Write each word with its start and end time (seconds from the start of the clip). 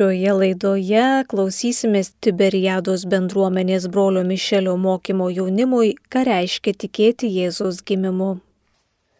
Šioje 0.00 0.32
laidoje 0.32 1.00
klausysimės 1.28 2.08
Tiberiados 2.24 3.02
bendruomenės 3.12 3.84
brolio 3.92 4.22
Mišelio 4.24 4.72
mokymo 4.80 5.26
jaunimui, 5.28 5.90
ką 6.08 6.22
reiškia 6.24 6.72
tikėti 6.72 7.28
Jėzaus 7.28 7.82
gimimu. 7.84 8.30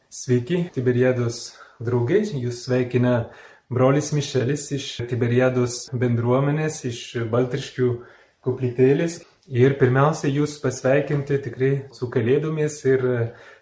Sveiki, 0.08 0.62
Tiberiados 0.72 1.42
draugai, 1.84 2.22
jūs 2.32 2.62
sveikina 2.64 3.26
brolis 3.68 4.08
Mišelis 4.16 4.64
iš 4.78 4.86
Tiberiados 5.10 5.82
bendruomenės, 5.92 6.80
iš 6.88 7.02
Baltriškių 7.28 7.90
koplytėlės. 8.48 9.20
Ir 9.52 9.76
pirmiausia, 9.76 10.32
jūs 10.32 10.56
pasveikinti 10.64 11.42
tikrai 11.44 11.74
su 11.92 12.08
kalėdomis 12.08 12.80
ir 12.88 13.04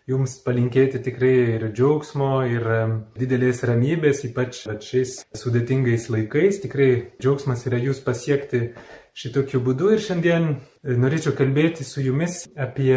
jums 0.09 0.39
palinkėti 0.45 1.03
tikrai 1.05 1.35
ir 1.57 1.67
džiaugsmo, 1.75 2.31
ir 2.49 2.65
didelės 3.19 3.61
ramybės, 3.69 4.25
ypač 4.29 4.63
šiais 4.85 5.19
sudėtingais 5.37 6.09
laikais. 6.13 6.63
Tikrai 6.65 6.91
džiaugsmas 7.21 7.67
yra 7.69 7.81
jūs 7.83 8.01
pasiekti 8.07 8.71
šitokiu 9.19 9.61
būdu. 9.65 9.93
Ir 9.95 10.03
šiandien 10.03 10.51
norėčiau 11.05 11.35
kalbėti 11.37 11.85
su 11.85 12.03
jumis 12.05 12.47
apie 12.57 12.97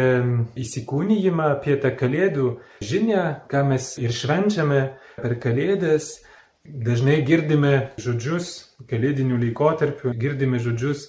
įsikūnyjimą, 0.62 1.52
apie 1.58 1.76
tą 1.82 1.92
kalėdų 1.98 2.48
žinią, 2.84 3.24
ką 3.50 3.64
mes 3.72 3.94
ir 4.00 4.14
švenčiame 4.16 4.82
per 5.18 5.36
kalėdas. 5.42 6.14
Dažnai 6.62 7.18
girdime 7.26 7.90
žodžius, 7.98 8.76
kalėdinių 8.86 9.40
laikotarpių, 9.48 10.12
girdime 10.14 10.60
žodžius, 10.62 11.08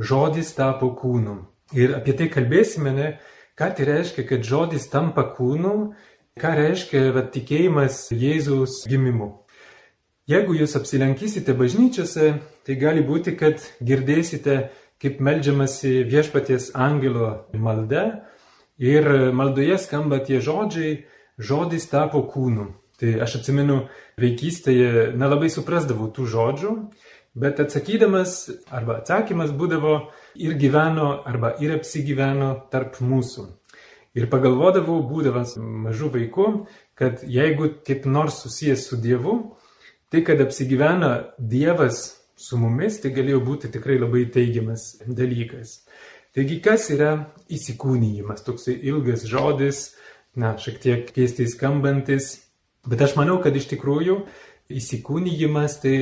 žodis 0.00 0.54
tapo 0.56 0.94
kūnu. 0.96 1.42
Ir 1.76 1.92
apie 1.98 2.14
tai 2.16 2.30
kalbėsime, 2.32 2.92
ne? 2.96 3.08
Ką 3.54 3.68
tai 3.70 3.84
reiškia, 3.86 4.24
kad 4.26 4.42
žodis 4.42 4.88
tampa 4.90 5.22
kūnu, 5.36 5.92
ką 6.42 6.50
reiškia 6.58 7.12
va, 7.14 7.20
tikėjimas 7.22 8.08
Jėzaus 8.10 8.80
gimimu. 8.90 9.28
Jeigu 10.26 10.56
jūs 10.58 10.74
apsilankysite 10.74 11.54
bažnyčiose, 11.54 12.32
tai 12.66 12.74
gali 12.80 13.04
būti, 13.06 13.36
kad 13.38 13.62
girdėsite, 13.78 14.56
kaip 14.98 15.20
melžiamasi 15.22 16.00
viešpaties 16.10 16.72
angelo 16.74 17.44
malda 17.54 18.24
ir 18.82 19.06
maldoje 19.30 19.78
skamba 19.78 20.18
tie 20.24 20.40
žodžiai, 20.42 21.04
žodis 21.38 21.86
tapo 21.92 22.24
kūnu. 22.26 22.72
Tai 22.98 23.10
aš 23.22 23.38
atsimenu, 23.38 23.84
vaikystėje 24.18 25.12
nelabai 25.14 25.52
suprasdavau 25.52 26.10
tų 26.10 26.26
žodžių, 26.34 26.74
bet 27.34 27.60
atsakydamas 27.60 28.36
arba 28.70 29.00
atsakymas 29.00 29.52
būdavo 29.58 29.96
ir 30.38 30.56
gyveno 30.58 31.10
arba 31.26 31.54
ir 31.62 31.74
apsigyveno 31.78 32.54
tarp 32.72 33.00
mūsų. 33.02 33.48
Ir 34.14 34.28
pagalvodavau, 34.30 35.00
būdamas 35.08 35.56
mažų 35.58 36.12
vaikų, 36.14 36.48
kad 36.94 37.24
jeigu 37.26 37.72
kaip 37.86 38.06
nors 38.06 38.38
susijęs 38.44 38.86
su 38.86 38.98
Dievu, 39.02 39.38
tai 40.14 40.22
kad 40.22 40.38
apsigyvena 40.44 41.34
Dievas 41.38 42.04
su 42.38 42.58
mumis, 42.58 43.00
tai 43.02 43.10
galėjo 43.14 43.40
būti 43.42 43.72
tikrai 43.74 43.98
labai 43.98 44.28
teigiamas 44.30 44.92
dalykas. 45.02 45.80
Taigi, 46.34 46.60
kas 46.62 46.88
yra 46.94 47.10
įsikūnyjimas? 47.50 48.42
Toksai 48.46 48.76
ilgas 48.86 49.26
žodis, 49.30 49.84
na, 50.38 50.54
šiek 50.58 50.80
tiek 50.82 51.10
keistai 51.14 51.46
skambantis, 51.50 52.36
bet 52.86 53.02
aš 53.06 53.14
manau, 53.18 53.40
kad 53.42 53.54
iš 53.54 53.68
tikrųjų 53.70 54.20
įsikūnyjimas, 54.72 55.76
tai 55.82 55.96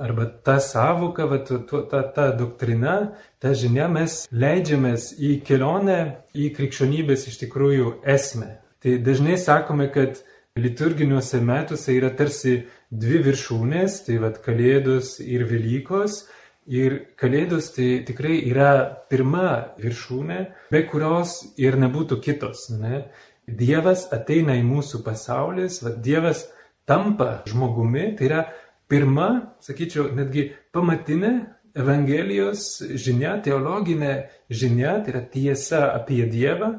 arba 0.00 0.26
ta 0.44 0.58
savoka, 0.64 1.26
va, 1.28 1.40
ta, 1.42 2.02
ta 2.14 2.30
doktrina, 2.36 2.96
ta 3.42 3.52
žinia, 3.52 3.88
mes 3.92 4.22
leidžiamės 4.32 5.12
į 5.18 5.34
kelionę 5.46 6.00
į 6.34 6.52
krikščionybės 6.56 7.28
iš 7.28 7.38
tikrųjų 7.44 7.98
esmę. 8.08 8.56
Tai 8.82 8.96
dažnai 9.02 9.36
sakome, 9.40 9.88
kad 9.92 10.20
liturginiuose 10.58 11.40
metuose 11.44 11.94
yra 11.94 12.10
tarsi 12.14 12.60
dvi 12.90 13.22
viršūnės, 13.26 14.02
tai 14.06 14.18
vad 14.22 14.42
Kalėdos 14.44 15.18
ir 15.24 15.46
Velykos. 15.50 16.24
Ir 16.68 16.98
Kalėdos 17.16 17.72
tai 17.72 18.02
tikrai 18.04 18.42
yra 18.50 18.70
pirma 19.08 19.74
viršūnė, 19.80 20.40
be 20.72 20.82
kurios 20.90 21.40
ir 21.56 21.78
nebūtų 21.80 22.20
kitos. 22.24 22.68
Ne? 22.76 23.06
Dievas 23.48 24.06
ateina 24.12 24.58
į 24.58 24.66
mūsų 24.68 25.00
pasaulis, 25.06 25.80
vad 25.84 26.02
Dievas 26.04 26.44
tampa 26.88 27.42
žmogumi, 27.48 28.14
tai 28.18 28.28
yra 28.30 28.42
pirma, 28.88 29.28
sakyčiau, 29.64 30.08
netgi 30.16 30.48
pamatinė 30.74 31.34
Evangelijos 31.78 32.80
žinia, 32.98 33.36
teologinė 33.44 34.14
žinia, 34.50 34.96
tai 35.04 35.12
yra 35.12 35.20
tiesa 35.30 35.82
apie 35.92 36.24
Dievą, 36.26 36.72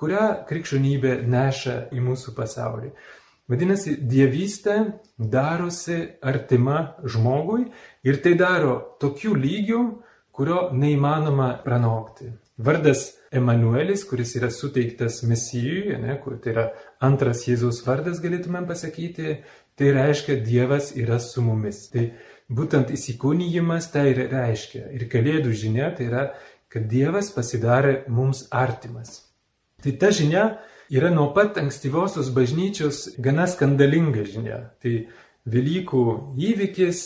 kurią 0.00 0.26
krikščionybė 0.48 1.20
neša 1.28 1.76
į 1.94 2.02
mūsų 2.02 2.34
pasaulį. 2.34 2.90
Vadinasi, 3.50 3.96
dievystė 4.06 4.76
darosi 5.18 5.98
artima 6.22 6.94
žmogui 7.02 7.66
ir 8.06 8.20
tai 8.24 8.36
daro 8.38 8.96
tokiu 9.02 9.34
lygiu, 9.34 9.80
kurio 10.30 10.68
neįmanoma 10.72 11.56
pranokti. 11.64 12.30
Vardas 12.56 13.10
Emanuelis, 13.30 14.02
kuris 14.04 14.34
yra 14.34 14.50
suteiktas 14.50 15.20
Mesijui, 15.22 15.94
ne, 16.02 16.16
kur 16.18 16.40
tai 16.42 16.50
yra 16.54 16.64
antras 17.06 17.44
Jėzaus 17.46 17.78
vardas, 17.86 18.18
galėtumėm 18.22 18.66
pasakyti, 18.66 19.36
tai 19.78 19.92
reiškia 19.94 20.40
Dievas 20.42 20.90
yra 20.98 21.20
su 21.22 21.44
mumis. 21.46 21.84
Tai 21.92 22.08
būtent 22.50 22.90
įsikūnyjimas 22.90 23.92
tai 23.94 24.08
ir 24.10 24.24
reiškia. 24.32 24.88
Ir 24.98 25.06
kalėdų 25.12 25.54
žinia 25.62 25.92
tai 25.94 26.10
yra, 26.10 26.26
kad 26.70 26.90
Dievas 26.90 27.30
pasidarė 27.34 28.04
mums 28.10 28.48
artimas. 28.50 29.22
Tai 29.80 29.94
ta 30.02 30.10
žinia 30.10 30.44
yra 30.90 31.14
nuo 31.14 31.30
pat 31.34 31.58
ankstyvosios 31.62 32.34
bažnyčios 32.34 33.12
gana 33.22 33.46
skandalinga 33.46 34.26
žinia. 34.26 34.62
Tai 34.82 35.06
Velykų 35.50 36.04
įvykis, 36.36 36.98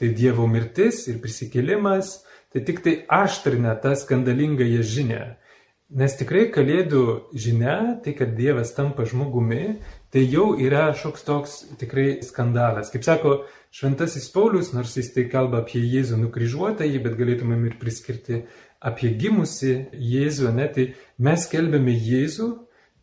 tai 0.00 0.14
Dievo 0.16 0.46
mirtis 0.48 1.02
ir 1.10 1.18
prisikėlimas, 1.20 2.22
tai 2.54 2.62
tik 2.64 2.80
tai 2.86 3.00
aštrina 3.10 3.74
tą 3.82 3.92
skandalingąją 3.98 4.86
žinę. 4.86 5.24
Nes 5.94 6.16
tikrai 6.18 6.48
kalėdų 6.50 7.04
žinia, 7.38 8.00
tai 8.02 8.16
kad 8.18 8.32
Dievas 8.34 8.72
tampa 8.74 9.04
žmogumi, 9.06 9.76
tai 10.10 10.24
jau 10.26 10.56
yra 10.58 10.88
šoks 10.98 11.22
toks 11.26 11.52
tikrai 11.78 12.18
skandalas. 12.26 12.90
Kaip 12.90 13.06
sako 13.06 13.34
Šventasis 13.74 14.26
Paulius, 14.34 14.72
nors 14.74 14.96
jis 14.98 15.12
tai 15.14 15.28
kalba 15.30 15.62
apie 15.62 15.82
Jėzų 15.82 16.18
nukryžiuotąjį, 16.24 16.98
bet 17.04 17.14
galėtumėm 17.20 17.68
ir 17.70 17.78
priskirti 17.78 18.42
apie 18.82 19.14
gimusi 19.18 19.76
Jėzų, 19.94 20.50
ne, 20.58 20.66
tai 20.74 20.90
mes 21.22 21.46
kelbėme 21.50 21.94
Jėzų, 21.94 22.50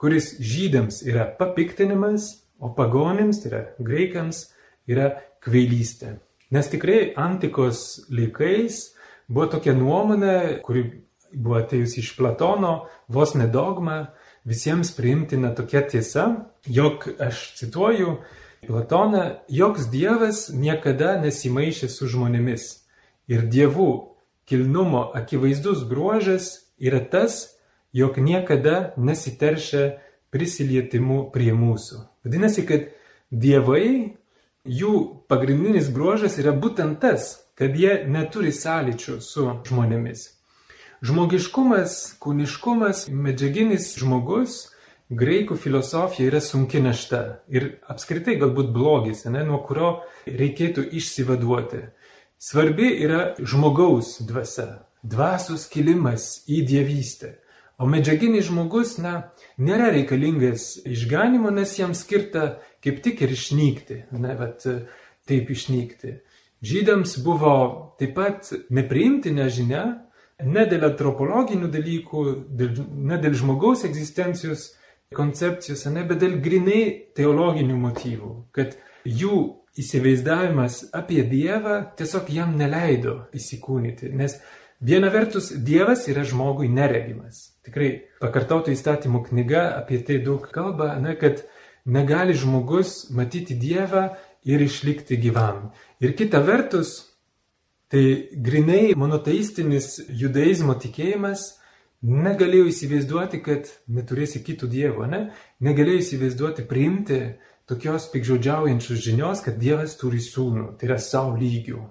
kuris 0.01 0.33
žydams 0.43 1.01
yra 1.07 1.29
papiktinimas, 1.39 2.33
o 2.59 2.73
pagonims, 2.75 3.39
tai 3.39 3.53
yra 3.53 3.65
greikams, 3.79 4.49
yra 4.91 5.13
kvailystė. 5.43 6.17
Nes 6.51 6.67
tikrai 6.67 7.13
antikos 7.15 8.01
laikais 8.11 8.89
Buvo 9.31 9.47
tokia 9.47 9.71
nuomonė, 9.77 10.59
kuri 10.65 10.81
buvo 11.33 11.59
atėjusi 11.61 12.01
iš 12.01 12.13
Platono, 12.17 12.87
vos 13.07 13.33
nedogma, 13.35 14.13
visiems 14.47 14.93
priimtina 14.97 15.53
tokia 15.55 15.83
tiesa, 15.87 16.27
jog, 16.65 17.07
aš 17.19 17.51
cituoju 17.59 18.17
Platoną, 18.67 19.23
joks 19.49 19.87
dievas 19.89 20.49
niekada 20.53 21.15
nesimaišė 21.21 21.89
su 21.89 22.09
žmonėmis. 22.11 22.67
Ir 23.31 23.47
dievų 23.49 23.89
kilnumo 24.49 25.07
akivaizdus 25.17 25.85
bruožas 25.89 26.67
yra 26.77 26.99
tas, 26.99 27.55
jog 27.93 28.17
niekada 28.17 28.93
nesiteršia 28.97 29.97
prisilietimu 30.31 31.29
prie 31.33 31.51
mūsų. 31.57 32.03
Vadinasi, 32.25 32.65
kad 32.67 32.91
dievai, 33.31 34.17
jų 34.63 34.93
pagrindinis 35.31 35.89
bruožas 35.91 36.37
yra 36.39 36.53
būtent 36.53 37.01
tas, 37.01 37.33
kad 37.57 37.75
jie 37.77 38.03
neturi 38.07 38.53
sąlyčių 38.55 39.19
su 39.21 39.47
žmonėmis. 39.67 40.27
Žmogiškumas, 41.01 41.95
kūniškumas, 42.21 43.07
medžiaginis 43.09 43.87
žmogus 43.97 44.67
graikų 45.09 45.55
filosofija 45.57 46.29
yra 46.29 46.41
sunki 46.45 46.77
našta 46.77 47.41
ir 47.49 47.79
apskritai 47.89 48.35
galbūt 48.37 48.69
blogis, 48.75 49.23
ne, 49.25 49.41
nuo 49.47 49.63
kurio 49.65 50.03
reikėtų 50.29 50.83
išsivaduoti. 50.99 51.79
Svarbi 52.37 52.91
yra 53.01 53.31
žmogaus 53.41 54.19
dvasia, 54.29 54.83
dvasios 55.01 55.65
kilimas 55.73 56.43
į 56.45 56.61
dievystę. 56.69 57.39
O 57.81 57.89
medžiaginis 57.89 58.51
žmogus, 58.51 58.99
na, 59.01 59.31
nėra 59.57 59.89
reikalingas 59.97 60.83
išganimo, 60.85 61.49
nes 61.49 61.73
jam 61.79 61.97
skirta 61.97 62.59
kaip 62.85 63.01
tik 63.01 63.25
ir 63.25 63.33
išnykti, 63.33 64.03
ne, 64.21 64.37
bet 64.37 64.69
taip 65.25 65.49
išnykti. 65.49 66.19
Žydams 66.61 67.17
buvo 67.25 67.57
taip 67.97 68.13
pat 68.21 68.53
nepriimtina 68.69 69.49
žinia, 69.49 69.85
ne 70.45 70.65
dėl 70.69 70.85
antropologinių 70.91 71.69
dalykų, 71.71 72.25
dėl, 72.59 72.83
ne 73.11 73.17
dėl 73.21 73.35
žmogaus 73.37 73.85
egzistencijos 73.87 74.71
koncepcijos, 75.15 75.85
ne, 75.91 76.05
bet 76.07 76.21
dėl 76.23 76.37
grinai 76.43 76.83
teologinių 77.17 77.77
motyvų, 77.81 78.31
kad 78.55 78.77
jų 79.05 79.41
įsivaizdavimas 79.79 80.85
apie 80.95 81.21
Dievą 81.27 81.81
tiesiog 81.99 82.31
jam 82.31 82.55
neleido 82.59 83.25
įsikūnyti, 83.35 84.11
nes 84.15 84.37
viena 84.83 85.11
vertus 85.13 85.51
Dievas 85.51 86.07
yra 86.11 86.23
žmogui 86.27 86.69
neregimas. 86.71 87.51
Tikrai 87.65 87.91
pakartautų 88.23 88.73
įstatymų 88.75 89.25
knyga 89.29 89.67
apie 89.77 90.01
tai 90.05 90.19
daug 90.23 90.47
kalba, 90.51 90.95
ne, 90.99 91.15
kad 91.19 91.43
negali 91.85 92.35
žmogus 92.37 93.11
matyti 93.15 93.55
Dievą 93.59 94.11
ir 94.47 94.61
išlikti 94.63 95.19
gyvam. 95.21 95.69
Ir 96.01 96.15
kita 96.17 96.41
vertus, 96.43 97.10
Tai 97.91 98.03
grinai 98.31 98.93
monoteistinis 98.95 99.97
judaizmo 100.15 100.77
tikėjimas 100.79 101.49
negalėjo 102.01 102.69
įsivaizduoti, 102.71 103.41
kad 103.43 103.67
neturėsi 103.91 104.41
kitų 104.45 104.69
dievų, 104.71 105.07
ne? 105.11 105.19
Negalėjo 105.61 106.01
įsivaizduoti, 106.05 106.65
priimti 106.69 107.19
tokios 107.69 108.07
pikžodžiaujančios 108.13 109.03
žinios, 109.03 109.43
kad 109.45 109.59
Dievas 109.61 109.97
turi 109.99 110.19
sūnų, 110.23 110.75
tai 110.79 110.89
yra 110.89 110.97
savo 111.03 111.37
lygių. 111.39 111.83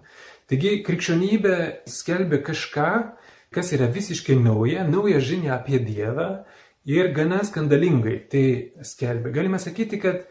Taigi 0.51 0.81
krikščionybė 0.85 1.57
skelbia 1.89 2.41
kažką, 2.49 2.91
kas 3.55 3.71
yra 3.77 3.87
visiškai 3.93 4.37
nauja, 4.41 4.83
nauja 4.89 5.23
žinia 5.23 5.55
apie 5.57 5.79
Dievą 5.85 6.31
ir 6.91 7.13
gana 7.15 7.45
skandalingai 7.47 8.19
tai 8.33 8.45
skelbia. 8.83 9.33
Galima 9.37 9.61
sakyti, 9.63 10.01
kad 10.03 10.25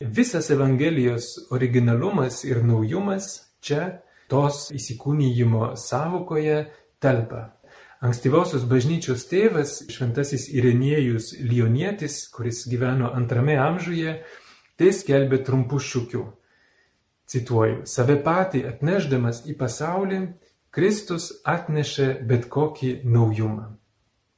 visas 0.00 0.50
Evangelijos 0.50 1.36
originalumas 1.54 2.42
ir 2.48 2.64
naujumas 2.66 3.52
čia 3.62 4.00
tos 4.30 4.68
įsikūnyjimo 4.74 5.74
savokoje 5.76 6.62
telpa. 7.02 7.48
Ankstyvosios 8.00 8.62
bažnyčios 8.64 9.26
tėvas, 9.28 9.82
šventasis 9.92 10.46
Irenėjus 10.56 11.34
Lionietis, 11.44 12.22
kuris 12.32 12.62
gyveno 12.70 13.10
antrame 13.12 13.58
amžiuje, 13.60 14.14
tai 14.80 14.92
skelbė 14.96 15.42
trumpų 15.44 15.80
šūkių. 15.84 16.22
Cituoju, 17.30 17.82
save 17.86 18.16
patį 18.24 18.64
atneždamas 18.70 19.44
į 19.46 19.58
pasaulį, 19.60 20.22
Kristus 20.72 21.28
atnešė 21.44 22.08
bet 22.26 22.48
kokį 22.48 23.02
naujumą. 23.04 23.68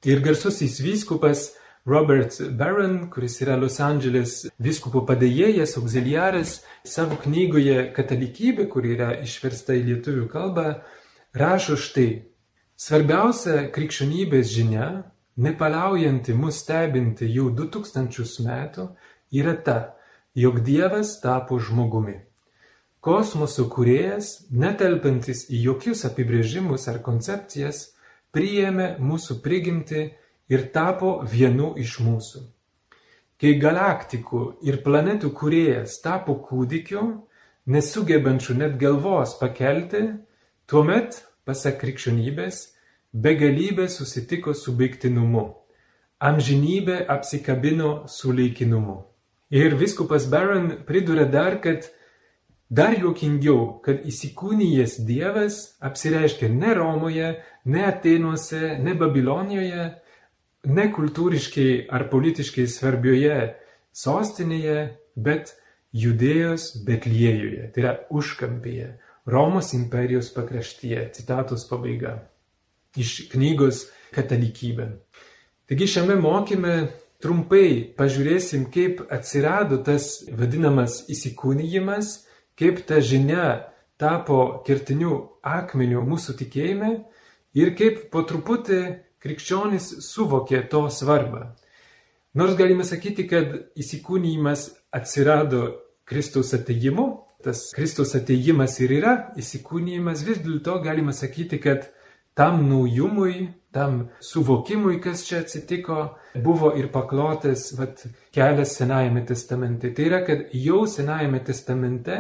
Ir 0.09 0.25
garsusis 0.25 0.81
vyskupas 0.83 1.53
Robert 1.85 2.41
Barron, 2.51 3.11
kuris 3.11 3.41
yra 3.43 3.57
Los 3.59 3.81
Angeles 3.83 4.45
viskupo 4.63 5.01
padėjėjas, 5.03 5.75
auxiliaras, 5.81 6.61
savo 6.87 7.17
knygoje 7.25 7.89
Katalikybė, 7.97 8.69
kuri 8.71 8.95
yra 8.95 9.09
išversta 9.25 9.75
į 9.75 9.89
lietuvių 9.89 10.29
kalbą, 10.31 10.67
rašo 11.35 11.75
štai. 11.75 12.23
Svarbiausia 12.79 13.67
krikščionybės 13.75 14.55
žinia, 14.55 14.87
nepaliaujanti 15.43 16.39
mus 16.39 16.63
stebinti 16.63 17.27
jau 17.35 17.51
2000 17.51 18.47
metų, 18.47 18.87
yra 19.35 19.57
ta, 19.59 19.79
jog 20.39 20.63
Dievas 20.63 21.17
tapo 21.19 21.59
žmogumi. 21.59 22.21
Kosmoso 23.03 23.67
kuriejas, 23.67 24.45
netelpantis 24.55 25.49
į 25.51 25.65
jokius 25.67 26.07
apibrėžimus 26.07 26.87
ar 26.87 27.03
koncepcijas, 27.03 27.89
priėmė 28.31 28.93
mūsų 29.03 29.43
prigimti 29.43 30.13
ir 30.49 30.67
tapo 30.75 31.21
vienu 31.29 31.75
iš 31.79 31.99
mūsų. 32.03 32.43
Kai 33.43 33.57
galaktikų 33.59 34.43
ir 34.67 34.83
planetų 34.85 35.33
kuriejas 35.35 35.97
tapo 36.03 36.37
kūdikiu, 36.47 37.03
nesugebančiu 37.67 38.55
net 38.59 38.77
galvos 38.79 39.35
pakelti, 39.41 40.03
tuomet, 40.71 41.23
pasak 41.45 41.81
krikščionybės, 41.83 42.69
begalybė 43.13 43.89
susitiko 43.91 44.55
su 44.55 44.75
baigtinumu, 44.79 45.49
amžinybė 46.23 47.03
apsikabino 47.11 48.05
su 48.07 48.31
laikinumu. 48.33 49.03
Ir 49.53 49.75
viskupas 49.77 50.29
Baron 50.31 50.71
priduria 50.87 51.27
dar, 51.29 51.59
kad 51.61 51.91
dar 52.71 52.95
juokingiau, 52.97 53.83
kad 53.85 54.07
įsikūnijęs 54.09 55.03
Dievas 55.05 55.59
apsireiškia 55.85 56.49
ne 56.49 56.73
Romoje, 56.79 57.35
ne 57.65 57.85
Atenuose, 57.85 58.79
ne 58.81 58.95
Babilonijoje, 58.95 59.91
nekultūriškai 60.67 61.89
ar 61.91 62.07
politiškai 62.13 62.67
svarbioje 62.71 63.39
sostinėje, 63.97 64.79
bet 65.17 65.57
Judėjos 65.93 66.71
Betlėjuje, 66.87 67.69
tai 67.75 67.83
yra 67.83 67.97
užkampėje, 68.09 68.95
Romos 69.29 69.71
imperijos 69.77 70.33
pakraštyje. 70.35 71.05
Citatos 71.15 71.67
pabaiga. 71.69 72.17
Iš 72.99 73.29
knygos 73.31 73.85
Katalikybė. 74.13 74.89
Taigi 75.71 75.87
šiame 75.89 76.17
mokyme 76.21 76.73
trumpai 77.23 77.95
pažiūrėsim, 77.97 78.67
kaip 78.75 79.05
atsirado 79.15 79.79
tas 79.87 80.25
vadinamas 80.27 81.05
įsikūnyjimas, 81.13 82.11
kaip 82.59 82.83
ta 82.89 82.99
žinia 83.01 83.71
tapo 84.01 84.65
kertiniu 84.67 85.39
akmeniu 85.47 86.03
mūsų 86.05 86.35
tikėjime 86.43 86.91
ir 87.57 87.73
kaip 87.79 88.09
po 88.13 88.25
truputį 88.27 88.83
krikščionys 89.23 89.89
suvokė 90.07 90.65
to 90.71 90.87
svarbą. 90.91 91.53
Nors 92.35 92.57
galime 92.57 92.85
sakyti, 92.89 93.27
kad 93.29 93.51
įsikūnymas 93.79 94.69
atsirado 94.95 95.67
Kristaus 96.09 96.53
ateimu, 96.57 97.07
tas 97.45 97.67
Kristaus 97.77 98.15
ateimas 98.17 98.79
ir 98.81 98.95
yra 98.99 99.17
įsikūnymas, 99.39 100.25
vis 100.27 100.41
dėlto 100.45 100.79
galima 100.85 101.13
sakyti, 101.17 101.61
kad 101.61 101.91
tam 102.39 102.65
naujumui, 102.71 103.51
tam 103.73 104.09
suvokimui, 104.25 104.99
kas 105.05 105.27
čia 105.27 105.43
atsitiko, 105.43 106.15
buvo 106.45 106.73
ir 106.79 106.89
paklotas 106.93 107.71
vat, 107.77 108.05
kelias 108.33 108.77
Senajame 108.79 109.25
testamente. 109.29 109.93
Tai 109.93 110.09
yra, 110.09 110.23
kad 110.25 110.49
jau 110.57 110.87
Senajame 110.89 111.43
testamente 111.45 112.19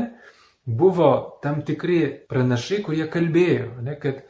buvo 0.64 1.40
tam 1.42 1.62
tikri 1.66 2.02
pranašai, 2.28 2.82
kurie 2.84 3.08
kalbėjo, 3.10 3.80
ne, 3.82 3.96
kad 4.00 4.22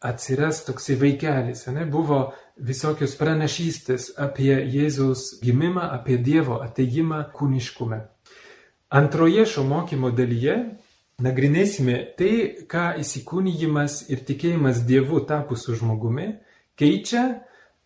atsiras 0.00 0.62
toksai 0.66 0.96
vaikelis, 1.00 1.66
ne, 1.74 1.86
buvo 1.86 2.32
visokios 2.58 3.16
pranašystės 3.18 4.12
apie 4.18 4.52
Jėzaus 4.70 5.38
gimimą, 5.42 5.88
apie 5.98 6.18
Dievo 6.22 6.60
ateimą 6.62 7.24
kūniškume. 7.34 8.00
Antroje 8.94 9.44
šio 9.46 9.64
mokymo 9.68 10.10
dalyje 10.14 10.56
nagrinėsime 11.22 11.98
tai, 12.18 12.32
ką 12.70 12.94
įsikūnyjimas 13.02 14.04
ir 14.12 14.22
tikėjimas 14.28 14.84
Dievu 14.86 15.20
tapusiu 15.26 15.74
žmogumi 15.76 16.30
keičia 16.78 17.24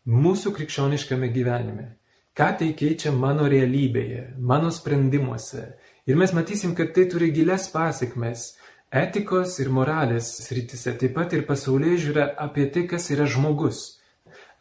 mūsų 0.07 0.53
krikščioniškame 0.59 1.33
gyvenime. 1.33 1.89
Ką 2.37 2.49
tai 2.61 2.71
keičia 2.77 3.13
mano 3.13 3.45
realybėje, 3.49 4.37
mano 4.41 4.71
sprendimuose. 4.73 5.73
Ir 6.09 6.17
mes 6.17 6.33
matysim, 6.33 6.73
kad 6.75 6.95
tai 6.97 7.05
turi 7.11 7.29
gilias 7.33 7.69
pasiekmes 7.73 8.53
etikos 8.93 9.57
ir 9.63 9.71
moralės 9.73 10.29
sritise, 10.45 10.93
taip 11.01 11.17
pat 11.17 11.33
ir 11.33 11.47
pasaulyje 11.49 11.99
žiūra 12.07 12.29
apie 12.45 12.69
tai, 12.73 12.85
kas 12.91 13.09
yra 13.15 13.27
žmogus, 13.31 13.99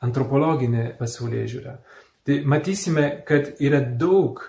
antropologinė 0.01 0.94
pasaulyje 1.00 1.48
žiūra. 1.56 1.75
Tai 2.25 2.38
matysime, 2.45 3.07
kad 3.28 3.56
yra 3.60 3.81
daug 3.81 4.44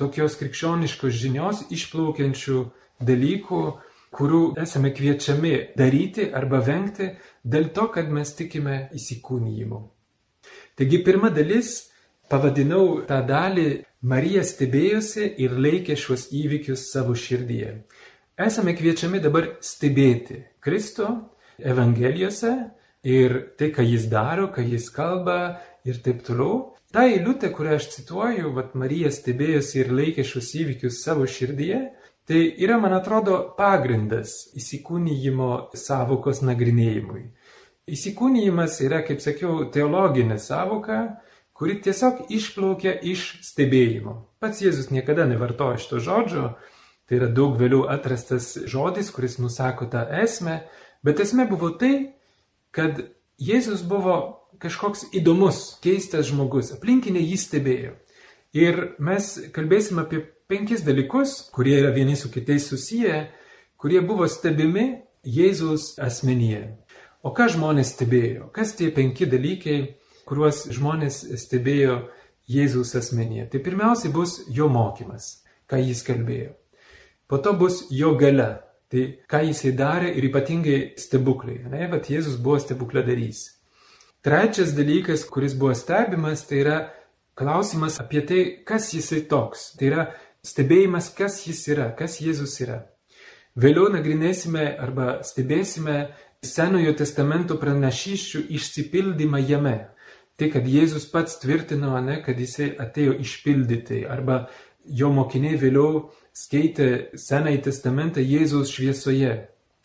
tokios 0.00 0.38
krikščioniškos 0.40 1.14
žinios 1.14 1.66
išplaukiančių 1.74 2.62
dalykų, 3.04 3.62
kurių 4.14 4.42
esame 4.62 4.90
kviečiami 4.96 5.54
daryti 5.76 6.30
arba 6.34 6.62
vengti 6.64 7.12
dėl 7.44 7.68
to, 7.76 7.88
kad 7.92 8.08
mes 8.10 8.32
tikime 8.34 8.88
įsikūnyjimu. 8.96 9.82
Taigi 10.78 11.02
pirma 11.04 11.28
dalis 11.34 11.90
pavadinau 12.30 13.02
tą 13.08 13.20
dalį 13.26 13.68
Marija 14.08 14.44
stebėjosi 14.46 15.26
ir 15.42 15.56
laikė 15.58 15.96
šios 15.98 16.28
įvykius 16.32 16.88
savo 16.92 17.16
širdyje. 17.18 17.72
Esame 18.38 18.70
kviečiami 18.78 19.18
dabar 19.18 19.48
stebėti 19.66 20.36
Kristų 20.62 21.08
Evangelijose 21.58 22.52
ir 23.02 23.32
tai, 23.58 23.72
ką 23.74 23.82
jis 23.82 24.04
daro, 24.12 24.44
ką 24.54 24.62
jis 24.62 24.86
kalba 24.94 25.56
ir 25.82 25.98
taip 26.04 26.20
toliau. 26.22 26.76
Ta 26.94 27.08
eilutė, 27.10 27.50
kurią 27.50 27.80
aš 27.80 27.88
cituoju, 27.96 28.52
vad 28.54 28.76
Marija 28.78 29.10
stebėjosi 29.10 29.80
ir 29.82 29.90
laikė 29.90 30.22
šios 30.22 30.52
įvykius 30.54 31.00
savo 31.02 31.26
širdyje, 31.26 31.80
tai 32.30 32.44
yra, 32.62 32.78
man 32.78 32.94
atrodo, 32.94 33.40
pagrindas 33.58 34.36
įsikūnyjimo 34.54 35.74
savokos 35.74 36.38
nagrinėjimui. 36.46 37.26
Įsikūnyjimas 37.90 38.78
yra, 38.86 39.02
kaip 39.02 39.18
sakiau, 39.18 39.64
teologinė 39.74 40.38
savoka, 40.38 41.02
kuri 41.58 41.80
tiesiog 41.82 42.28
išplaukia 42.30 42.94
iš 43.02 43.32
stebėjimo. 43.50 44.20
Pats 44.38 44.62
Jėzus 44.62 44.92
niekada 44.94 45.26
nevartoja 45.26 45.82
šito 45.82 45.98
žodžio, 46.06 46.52
Tai 47.08 47.16
yra 47.16 47.28
daug 47.32 47.56
vėliau 47.56 47.86
atrastas 47.88 48.52
žodis, 48.68 49.08
kuris 49.14 49.38
nusako 49.40 49.88
tą 49.88 50.04
esmę, 50.22 50.60
bet 51.04 51.22
esmė 51.24 51.48
buvo 51.48 51.70
tai, 51.80 52.12
kad 52.74 53.00
Jėzus 53.38 53.84
buvo 53.86 54.16
kažkoks 54.60 55.06
įdomus, 55.16 55.78
keistas 55.80 56.28
žmogus, 56.28 56.72
aplinkiniai 56.74 57.24
jį 57.30 57.38
stebėjo. 57.38 57.94
Ir 58.58 58.80
mes 58.98 59.30
kalbėsim 59.54 60.00
apie 60.02 60.24
penkis 60.50 60.82
dalykus, 60.84 61.46
kurie 61.54 61.78
yra 61.78 61.94
vieni 61.94 62.16
su 62.16 62.32
kitais 62.34 62.66
susiję, 62.68 63.28
kurie 63.78 64.02
buvo 64.04 64.28
stebimi 64.28 65.04
Jėzaus 65.24 65.96
asmenyje. 66.02 66.62
O 67.22 67.32
ką 67.34 67.48
žmonės 67.54 67.92
stebėjo? 67.94 68.48
Kas 68.54 68.76
tie 68.78 68.92
penki 68.94 69.26
dalykai, 69.28 69.78
kuriuos 70.28 70.66
žmonės 70.74 71.24
stebėjo 71.40 72.00
Jėzaus 72.50 72.94
asmenyje? 72.98 73.48
Tai 73.52 73.64
pirmiausiai 73.64 74.12
bus 74.14 74.40
jo 74.48 74.68
mokymas, 74.72 75.38
ką 75.68 75.80
jis 75.82 76.04
kalbėjo. 76.06 76.54
Po 77.28 77.38
to 77.38 77.52
bus 77.52 77.84
jo 77.92 78.14
gale. 78.16 78.48
Tai 78.88 79.02
ką 79.28 79.42
jisai 79.44 79.74
darė 79.76 80.14
ir 80.16 80.24
ypatingai 80.30 80.78
stebuklai. 80.96 81.58
Ne, 81.68 81.84
bet 81.92 82.08
Jėzus 82.08 82.38
buvo 82.40 82.56
stebukladarys. 82.62 83.42
Trečias 84.24 84.72
dalykas, 84.72 85.26
kuris 85.28 85.52
buvo 85.54 85.74
stebimas, 85.76 86.46
tai 86.48 86.62
yra 86.62 86.78
klausimas 87.36 87.98
apie 88.00 88.22
tai, 88.24 88.40
kas 88.64 88.88
jisai 88.96 89.26
toks. 89.28 89.74
Tai 89.76 89.90
yra 89.90 90.06
stebėjimas, 90.40 91.10
kas 91.14 91.42
jis 91.44 91.60
yra, 91.74 91.90
kas 91.98 92.16
Jėzus 92.24 92.56
yra. 92.64 92.80
Vėliau 93.58 93.90
nagrinėsime 93.92 94.64
arba 94.80 95.18
stebėsime 95.26 96.08
Senojo 96.46 96.92
testamento 96.94 97.56
pranašyščių 97.58 98.44
išsipildymą 98.54 99.40
jame. 99.42 99.78
Tai, 100.38 100.46
kad 100.54 100.68
Jėzus 100.70 101.08
pats 101.10 101.40
tvirtino, 101.42 101.96
ne, 101.98 102.20
kad 102.22 102.38
jisai 102.38 102.68
atėjo 102.78 103.16
išpildyti, 103.24 104.04
arba 104.06 104.44
jo 104.90 105.10
mokiniai 105.14 105.58
vėliau 105.60 106.08
skaitė 106.36 107.10
Senąjį 107.18 107.62
testamentą 107.68 108.24
Jėzaus 108.24 108.72
šviesoje. 108.74 109.32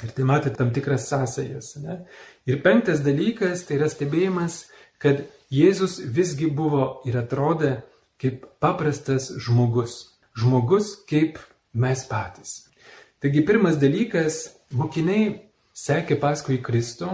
Ir 0.03 0.11
tai 0.11 0.25
matė 0.27 0.51
tam 0.55 0.73
tikras 0.75 1.07
sąsajas. 1.07 1.77
Ne? 1.83 2.01
Ir 2.49 2.59
penktas 2.65 3.03
dalykas 3.05 3.63
tai 3.67 3.77
yra 3.77 3.87
stebėjimas, 3.91 4.65
kad 4.99 5.23
Jėzus 5.53 5.99
visgi 6.15 6.49
buvo 6.51 7.03
ir 7.07 7.17
atrodė 7.21 7.83
kaip 8.21 8.47
paprastas 8.63 9.29
žmogus. 9.45 10.15
Žmogus 10.35 10.95
kaip 11.09 11.37
mes 11.73 12.03
patys. 12.09 12.63
Taigi 13.23 13.43
pirmas 13.45 13.77
dalykas, 13.79 14.49
mokiniai 14.75 15.43
sekė 15.77 16.17
paskui 16.19 16.57
Kristų, 16.63 17.11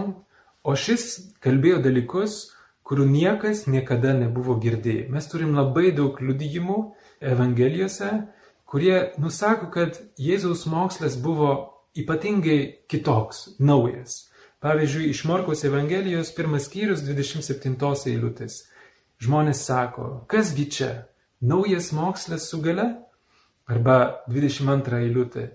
o 0.66 0.72
šis 0.74 1.36
kalbėjo 1.44 1.82
dalykus, 1.84 2.40
kurių 2.86 3.06
niekas 3.06 3.68
niekada 3.70 4.16
nebuvo 4.18 4.56
girdėję. 4.58 5.06
Mes 5.14 5.28
turim 5.30 5.54
labai 5.54 5.92
daug 5.94 6.18
liudijimų 6.18 6.78
Evangelijose, 7.20 8.10
kurie 8.64 9.12
nusako, 9.18 9.68
kad 9.74 9.98
Jėzaus 10.18 10.64
mokslas 10.70 11.18
buvo 11.20 11.52
ypatingai 11.98 12.86
kitoks, 12.88 13.56
naujas. 13.58 14.26
Pavyzdžiui, 14.60 15.10
iš 15.10 15.24
Morkos 15.24 15.64
Evangelijos 15.64 16.32
pirmas 16.36 16.66
skyrius 16.68 17.00
27 17.04 17.76
eilutės. 18.12 18.66
Žmonės 19.20 19.64
sako, 19.64 20.24
kasgi 20.28 20.66
čia, 20.72 20.90
naujas 21.40 21.90
mokslas 21.96 22.48
su 22.50 22.60
gale? 22.64 22.86
Arba 23.70 24.24
22 24.28 25.00
eilutė. 25.06 25.46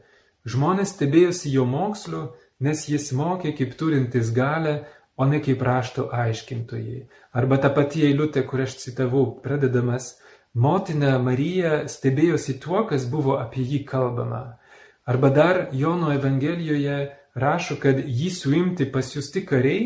Žmonės 0.46 0.94
stebėjosi 0.96 1.54
jo 1.54 1.66
mokslu, 1.70 2.28
nes 2.62 2.86
jis 2.90 3.12
mokė 3.14 3.56
kaip 3.58 3.74
turintis 3.78 4.30
galę, 4.34 4.86
o 5.18 5.26
ne 5.26 5.40
kaip 5.42 5.62
rašto 5.64 6.10
aiškintojai. 6.14 7.06
Arba 7.34 7.58
ta 7.62 7.72
pati 7.74 8.04
eilutė, 8.06 8.44
kurią 8.48 8.68
aš 8.68 8.78
citavau, 8.84 9.28
pradedamas, 9.44 10.16
motina 10.56 11.18
Marija 11.20 11.84
stebėjosi 11.92 12.58
tuo, 12.64 12.86
kas 12.90 13.06
buvo 13.12 13.38
apie 13.42 13.66
jį 13.68 13.84
kalbama. 13.86 14.58
Arba 15.06 15.30
dar 15.30 15.62
Jono 15.76 16.10
Evangelijoje 16.16 16.98
rašo, 17.36 17.78
kad 17.82 18.00
jį 18.00 18.32
suimti 18.34 18.88
pasiūsti 18.90 19.44
kariai 19.46 19.82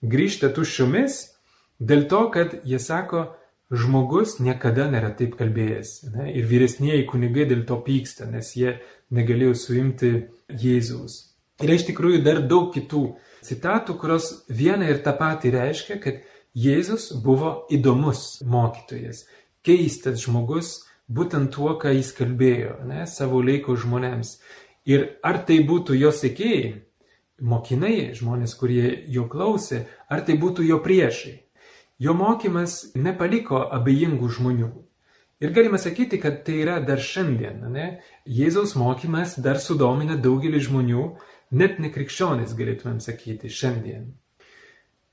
grįžta 0.00 0.52
tuščiomis, 0.54 1.18
dėl 1.80 2.06
to, 2.08 2.28
kad 2.32 2.60
jie 2.64 2.78
sako, 2.80 3.26
žmogus 3.74 4.38
niekada 4.44 4.86
nėra 4.92 5.10
taip 5.18 5.36
kalbėjęs. 5.38 5.92
Ne? 6.14 6.30
Ir 6.38 6.46
vyresnieji 6.48 7.06
kunigai 7.10 7.48
dėl 7.50 7.64
to 7.68 7.80
pyksta, 7.84 8.28
nes 8.30 8.52
jie 8.56 8.78
negalėjo 9.14 9.54
suimti 9.58 10.12
Jėzaus. 10.48 11.34
Yra 11.62 11.76
iš 11.78 11.86
tikrųjų 11.88 12.22
dar 12.26 12.42
daug 12.50 12.70
kitų 12.74 13.04
citatų, 13.46 13.96
kurios 14.00 14.30
viena 14.48 14.88
ir 14.90 15.00
tą 15.04 15.14
patį 15.18 15.54
reiškia, 15.54 15.98
kad 16.02 16.22
Jėzus 16.54 17.08
buvo 17.24 17.64
įdomus 17.74 18.44
mokytojas, 18.46 19.24
keistas 19.64 20.22
žmogus, 20.24 20.84
būtent 21.08 21.52
tuo, 21.54 21.74
ką 21.80 21.92
jis 21.96 22.12
kalbėjo, 22.16 22.78
ne, 22.88 23.04
savo 23.10 23.42
laiko 23.44 23.76
žmonėms. 23.76 24.38
Ir 24.88 25.14
ar 25.24 25.40
tai 25.48 25.60
būtų 25.64 25.96
jo 25.96 26.12
sekėjai, 26.12 26.74
mokinai, 27.40 28.12
žmonės, 28.16 28.54
kurie 28.60 29.04
jo 29.08 29.26
klausė, 29.28 29.86
ar 30.08 30.24
tai 30.26 30.36
būtų 30.40 30.66
jo 30.68 30.80
priešai. 30.84 31.38
Jo 31.98 32.14
mokymas 32.18 32.94
nepaliko 32.98 33.62
abejingų 33.72 34.28
žmonių. 34.38 34.72
Ir 35.44 35.52
galima 35.54 35.78
sakyti, 35.78 36.18
kad 36.22 36.42
tai 36.46 36.60
yra 36.62 36.78
dar 36.80 37.00
šiandien. 37.02 37.62
Ne? 37.72 37.86
Jėzaus 38.26 38.74
mokymas 38.78 39.36
dar 39.42 39.60
sudomina 39.62 40.16
daugelį 40.16 40.60
žmonių, 40.68 41.06
net 41.54 41.80
nekrikščionis 41.82 42.54
galėtumėm 42.58 43.00
sakyti 43.02 43.50
šiandien. 43.52 44.12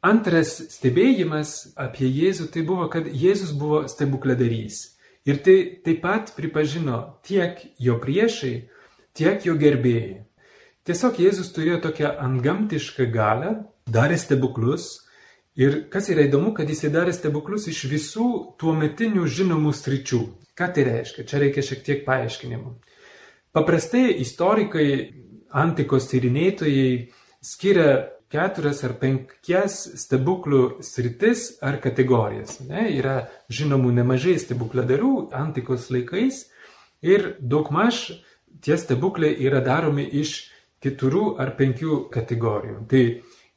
Antras 0.01 0.55
stebėjimas 0.73 1.75
apie 1.77 2.07
Jėzų 2.09 2.47
tai 2.53 2.63
buvo, 2.65 2.87
kad 2.89 3.05
Jėzus 3.05 3.53
buvo 3.53 3.83
stebukladarys. 3.91 4.97
Ir 5.29 5.37
tai 5.45 5.57
taip 5.85 6.01
pat 6.01 6.31
pripažino 6.33 7.19
tiek 7.27 7.59
jo 7.77 7.99
priešai, 8.01 8.55
tiek 9.13 9.45
jo 9.45 9.53
gerbėjai. 9.61 10.23
Tiesiog 10.89 11.21
Jėzus 11.21 11.53
turėjo 11.53 11.77
tokią 11.83 12.15
antgamtišką 12.25 13.05
galę, 13.13 13.53
darė 13.85 14.17
stebuklus, 14.17 14.89
Ir 15.59 15.89
kas 15.91 16.07
yra 16.07 16.23
įdomu, 16.29 16.53
kad 16.55 16.69
jis 16.71 16.85
darė 16.93 17.11
stebuklus 17.11 17.65
iš 17.67 17.83
visų 17.91 18.27
tuo 18.59 18.71
metinių 18.71 19.25
žinomų 19.27 19.73
sričių. 19.75 20.21
Ką 20.55 20.69
tai 20.71 20.85
reiškia? 20.87 21.25
Čia 21.27 21.41
reikia 21.43 21.63
šiek 21.65 21.81
tiek 21.83 22.05
paaiškinimų. 22.05 22.71
Paprastai 23.51 24.13
istorikai, 24.23 24.87
antikos 25.51 26.07
tyrinėtojai 26.07 27.11
skiria 27.43 27.89
keturias 28.31 28.81
ar 28.87 28.95
penkias 29.01 29.81
stebuklų 30.05 30.81
sritis 30.85 31.57
ar 31.63 31.79
kategorijas. 31.83 32.59
Ne? 32.67 32.87
Yra 32.95 33.27
žinomų 33.51 33.91
nemažai 33.99 34.37
stebukladarių 34.39 35.31
antikos 35.35 35.89
laikais 35.93 36.45
ir 37.03 37.35
daugmaž 37.39 38.07
tie 38.63 38.77
stebuklai 38.79 39.33
yra 39.43 39.61
daromi 39.65 40.05
iš 40.21 40.51
keturių 40.81 41.35
ar 41.41 41.55
penkių 41.59 42.05
kategorijų. 42.13 42.79
Tai 42.89 43.03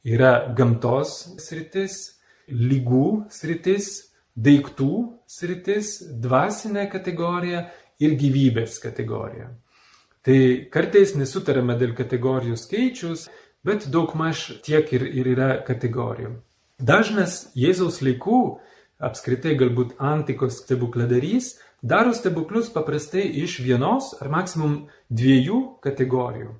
yra 0.05 0.33
gamtos 0.57 1.15
sritis, 1.41 2.19
lygų 2.49 3.25
sritis, 3.33 4.11
daiktų 4.35 4.91
sritis, 5.25 5.97
dvasinė 6.21 6.89
kategorija 6.91 7.69
ir 8.03 8.17
gyvybės 8.19 8.77
kategorija. 8.83 9.49
Tai 10.25 10.37
kartais 10.73 11.13
nesutarame 11.15 11.75
dėl 11.77 11.93
kategorijų 11.97 12.57
skaičius, 12.57 13.27
bet 13.65 13.87
daugmaž 13.91 14.61
tiek 14.65 14.91
ir, 14.93 15.03
ir 15.03 15.31
yra 15.35 15.49
kategorijų. 15.65 16.35
Dažnas 16.79 17.49
Jėzaus 17.55 18.01
laikų, 18.03 18.39
apskritai 18.99 19.55
galbūt 19.59 19.95
antikos 19.99 20.61
stebukladarys, 20.63 21.55
daro 21.81 22.13
stebuklus 22.15 22.69
paprastai 22.73 23.25
iš 23.43 23.59
vienos 23.63 24.13
ar 24.21 24.29
maksimum 24.31 24.85
dviejų 25.09 25.61
kategorijų. 25.83 26.51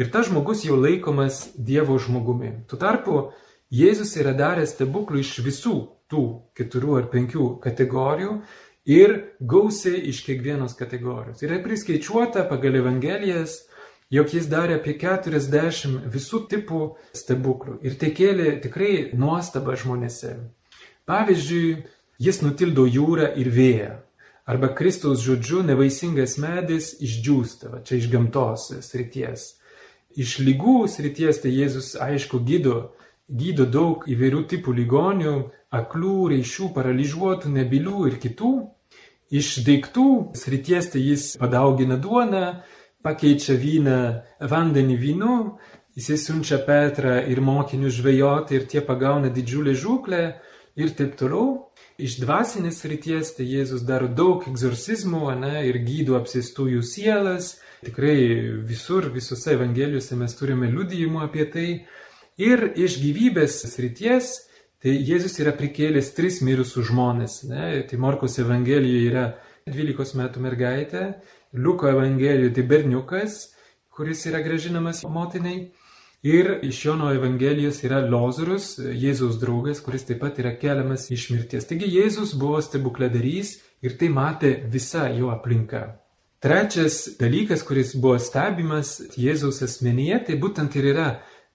Ir 0.00 0.10
tas 0.10 0.30
žmogus 0.30 0.64
jau 0.64 0.78
laikomas 0.80 1.50
Dievo 1.56 1.98
žmogumi. 2.00 2.64
Tuo 2.68 2.78
tarpu 2.80 3.30
Jėzus 3.70 4.16
yra 4.18 4.32
daręs 4.34 4.72
stebuklų 4.74 5.20
iš 5.22 5.36
visų 5.46 5.76
tų 6.10 6.24
keturių 6.58 6.96
ar 6.98 7.08
penkių 7.12 7.46
kategorijų 7.62 8.40
ir 8.90 9.12
gausiai 9.38 10.00
iš 10.10 10.24
kiekvienos 10.26 10.74
kategorijos. 10.78 11.42
Yra 11.46 11.60
priskaičiuota 11.62 12.46
pagal 12.50 12.80
Evangelijas, 12.80 13.60
jog 14.10 14.34
jis 14.34 14.48
darė 14.50 14.80
apie 14.80 14.96
40 14.98 16.10
visų 16.10 16.44
tipų 16.50 16.82
stebuklų 17.16 17.78
ir 17.86 17.96
tai 18.00 18.10
kėlė 18.16 18.58
tikrai 18.64 19.10
nuostabą 19.14 19.76
žmonėse. 19.78 20.36
Pavyzdžiui, 21.10 21.80
jis 22.22 22.42
nutildo 22.44 22.86
jūrą 22.86 23.32
ir 23.40 23.50
vėją. 23.54 23.92
Arba 24.50 24.72
Kristaus 24.74 25.22
žodžiu 25.22 25.62
nevaisingas 25.62 26.36
medis 26.42 26.94
išdžiūsta, 26.98 27.70
va, 27.70 27.80
čia 27.86 28.00
iš 28.00 28.08
gamtos 28.10 28.70
srities. 28.82 29.44
Iš 30.18 30.40
lygų 30.42 30.88
srities 30.90 31.38
tai 31.44 31.52
Jėzus 31.54 31.92
aišku 32.02 32.40
gydo, 32.42 32.96
gydo 33.30 33.66
daug 33.70 34.02
įvairių 34.10 34.42
tipų 34.50 34.74
ligonių, 34.80 35.34
aklų, 35.70 36.16
reišių, 36.32 36.72
paralyžiuotų, 36.74 37.52
nebilių 37.54 38.08
ir 38.10 38.18
kitų. 38.24 38.52
Iš 39.30 39.60
daiktų 39.68 40.08
srities 40.34 40.90
tai 40.90 41.04
jis 41.04 41.28
padaugina 41.38 41.94
duoną, 41.94 42.64
pakeičia 43.04 43.56
vyną 43.60 44.00
vandenį 44.50 44.96
vynu, 45.00 45.36
jis 45.96 46.26
siunčia 46.26 46.60
Petrą 46.66 47.18
ir 47.28 47.40
mokinių 47.44 47.90
žvejoti 47.92 48.58
ir 48.58 48.68
tie 48.70 48.84
pagauna 48.84 49.32
didžiulę 49.32 49.74
žuklę 49.74 50.22
ir 50.80 50.94
taip 50.96 51.16
toliau. 51.20 51.72
Iš 52.00 52.20
dvasinės 52.22 52.84
ryties 52.88 53.34
tai 53.36 53.44
Jėzus 53.48 53.82
daro 53.84 54.08
daug 54.08 54.46
egzorcizmų 54.48 55.34
ne, 55.40 55.56
ir 55.68 55.82
gydo 55.84 56.16
apsėstųjų 56.20 56.80
sielas, 56.86 57.58
Tikrai 57.80 58.60
visur, 58.68 59.08
visose 59.08 59.54
Evangelijose 59.54 60.16
mes 60.20 60.34
turime 60.36 60.68
liudijimų 60.68 61.22
apie 61.24 61.46
tai. 61.48 61.68
Ir 62.40 62.66
iš 62.76 62.98
gyvybės 63.00 63.56
srities, 63.72 64.34
tai 64.84 64.92
Jėzus 65.08 65.38
yra 65.40 65.54
prikėlęs 65.56 66.12
tris 66.16 66.42
mirusius 66.44 66.90
žmonės. 66.90 67.38
Ne? 67.48 67.70
Tai 67.88 68.00
Morkos 68.04 68.36
Evangelijoje 68.42 69.06
yra 69.08 69.24
12 69.64 70.20
metų 70.20 70.44
mergaitė, 70.44 71.06
Liuko 71.52 71.88
Evangelijoje 71.88 72.54
tai 72.54 72.62
berniukas, 72.62 73.38
kuris 73.90 74.26
yra 74.26 74.42
gražinamas 74.42 75.02
motinai. 75.04 75.70
Ir 76.22 76.58
iš 76.62 76.84
Jono 76.84 77.08
Evangelijos 77.14 77.78
yra 77.84 78.02
Lozorus, 78.04 78.74
Jėzaus 78.78 79.38
draugas, 79.40 79.80
kuris 79.80 80.04
taip 80.04 80.20
pat 80.20 80.36
yra 80.42 80.52
keliamas 80.60 81.06
iš 81.10 81.30
mirties. 81.32 81.64
Taigi 81.64 81.88
Jėzus 81.88 82.34
buvo 82.36 82.60
stebukladarys 82.60 83.54
ir 83.80 83.96
tai 83.96 84.10
matė 84.12 84.50
visa 84.68 85.06
jo 85.16 85.30
aplinka. 85.32 85.86
Trečias 86.44 87.16
dalykas, 87.20 87.64
kuris 87.64 87.94
buvo 87.96 88.18
stebimas 88.20 88.98
Jėzaus 89.16 89.62
asmenyje, 89.64 90.20
tai 90.28 90.36
būtent 90.40 90.76
ir 90.76 90.90
yra 90.92 91.08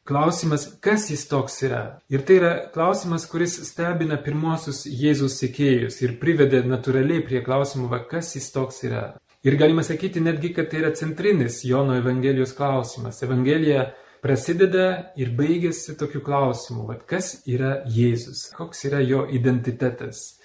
klausimas, 0.06 0.66
kas 0.82 1.10
jis 1.10 1.28
toks 1.30 1.62
yra. 1.66 1.84
Ir 2.10 2.26
tai 2.26 2.40
yra 2.40 2.54
klausimas, 2.74 3.26
kuris 3.30 3.56
stebina 3.70 4.18
pirmosius 4.22 4.84
Jėzaus 4.86 5.40
sekėjus 5.42 6.02
ir 6.06 6.18
privedė 6.22 6.62
natūraliai 6.66 7.22
prie 7.26 7.42
klausimų, 7.46 7.90
va, 7.94 8.02
kas 8.10 8.36
jis 8.38 8.52
toks 8.54 8.84
yra. 8.90 9.06
Ir 9.46 9.60
galima 9.62 9.84
sakyti 9.86 10.24
netgi, 10.26 10.50
kad 10.56 10.72
tai 10.72 10.80
yra 10.80 10.90
centrinis 10.98 11.60
Jono 11.64 11.94
Evangelijos 11.94 12.56
klausimas. 12.58 13.20
Evangelija 13.22 13.92
prasideda 14.26 15.14
ir 15.22 15.36
baigėsi 15.38 15.94
tokiu 16.00 16.24
klausimu, 16.26 16.88
vat, 16.88 17.04
kas 17.06 17.44
yra 17.46 17.76
Jėzus, 17.86 18.48
koks 18.58 18.82
yra 18.90 19.04
jo 19.06 19.28
identitetas. 19.30 20.40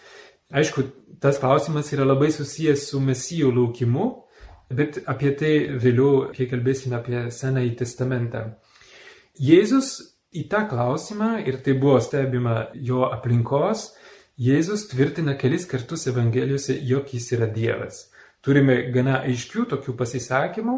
Aišku, 0.53 0.85
tas 1.25 1.41
klausimas 1.41 1.89
yra 1.97 2.05
labai 2.05 2.29
susijęs 2.35 2.91
su 2.91 3.01
Mesijų 3.01 3.55
laukimu, 3.57 4.11
bet 4.69 5.01
apie 5.09 5.33
tai 5.33 5.55
vėliau, 5.81 6.29
kai 6.37 6.51
kalbėsime 6.53 7.01
apie 7.01 7.25
Senąjį 7.33 7.73
testamentą. 7.81 8.45
Jėzus 9.41 9.95
į 10.37 10.45
tą 10.53 10.67
klausimą, 10.69 11.39
ir 11.49 11.63
tai 11.65 11.73
buvo 11.73 11.97
stebima 12.05 12.67
jo 12.75 13.09
aplinkos, 13.09 13.95
Jėzus 14.41 14.91
tvirtina 14.93 15.41
kelis 15.41 15.65
kartus 15.69 16.05
Evangelijose, 16.13 16.77
jog 16.85 17.09
jis 17.17 17.33
yra 17.33 17.49
Dievas. 17.49 18.10
Turime 18.45 18.77
gana 18.95 19.21
aiškių 19.29 19.67
tokių 19.71 19.95
pasisakymų, 19.99 20.77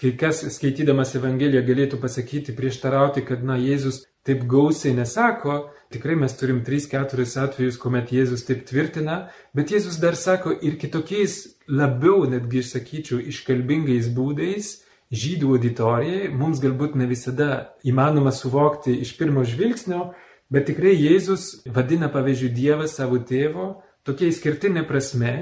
kai 0.00 0.12
kas 0.20 0.44
skaitydamas 0.54 1.16
Evangeliją 1.18 1.64
galėtų 1.66 1.98
pasakyti, 2.00 2.54
prieštarauti, 2.56 3.24
kad, 3.28 3.42
na, 3.44 3.58
Jėzus 3.60 4.04
taip 4.24 4.44
gausiai 4.48 4.94
nesako, 4.96 5.58
tikrai 5.92 6.16
mes 6.20 6.34
turim 6.38 6.62
3-4 6.64 7.26
atvejus, 7.44 7.78
kuomet 7.80 8.12
Jėzus 8.14 8.46
taip 8.48 8.64
tvirtina, 8.68 9.18
bet 9.56 9.72
Jėzus 9.74 10.00
dar 10.00 10.16
sako 10.16 10.54
ir 10.54 10.78
kitokiais, 10.80 11.40
labiau 11.68 12.24
netgi 12.30 12.62
išsakyčiau, 12.62 13.20
iškalbingais 13.32 14.08
būdais, 14.16 14.78
žydų 15.12 15.54
auditorijai, 15.56 16.32
mums 16.32 16.60
galbūt 16.60 16.96
ne 17.00 17.08
visada 17.08 17.50
įmanoma 17.88 18.32
suvokti 18.32 18.96
iš 19.04 19.14
pirmo 19.20 19.44
žvilgsnio, 19.48 20.10
Bet 20.48 20.64
tikrai 20.70 20.94
Jėzus 20.96 21.60
vadina, 21.68 22.08
pavyzdžiui, 22.08 22.54
Dievą 22.56 22.86
savo 22.88 23.18
tėvo 23.20 23.82
tokia 24.08 24.30
išskirtinė 24.30 24.86
prasme 24.88 25.32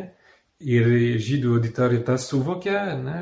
ir 0.60 0.88
žydų 1.20 1.56
auditorija 1.58 2.04
tą 2.06 2.16
suvokia, 2.20 2.80
na, 3.00 3.18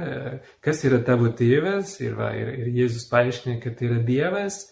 kas 0.65 0.85
yra 0.87 1.01
tavo 1.05 1.31
tėvas 1.35 1.97
ir, 2.03 2.15
va, 2.19 2.31
ir, 2.39 2.53
ir 2.63 2.73
Jėzus 2.83 3.09
paaiškina, 3.11 3.59
kad 3.63 3.79
tai 3.79 3.91
yra 3.91 4.01
Dievas. 4.07 4.69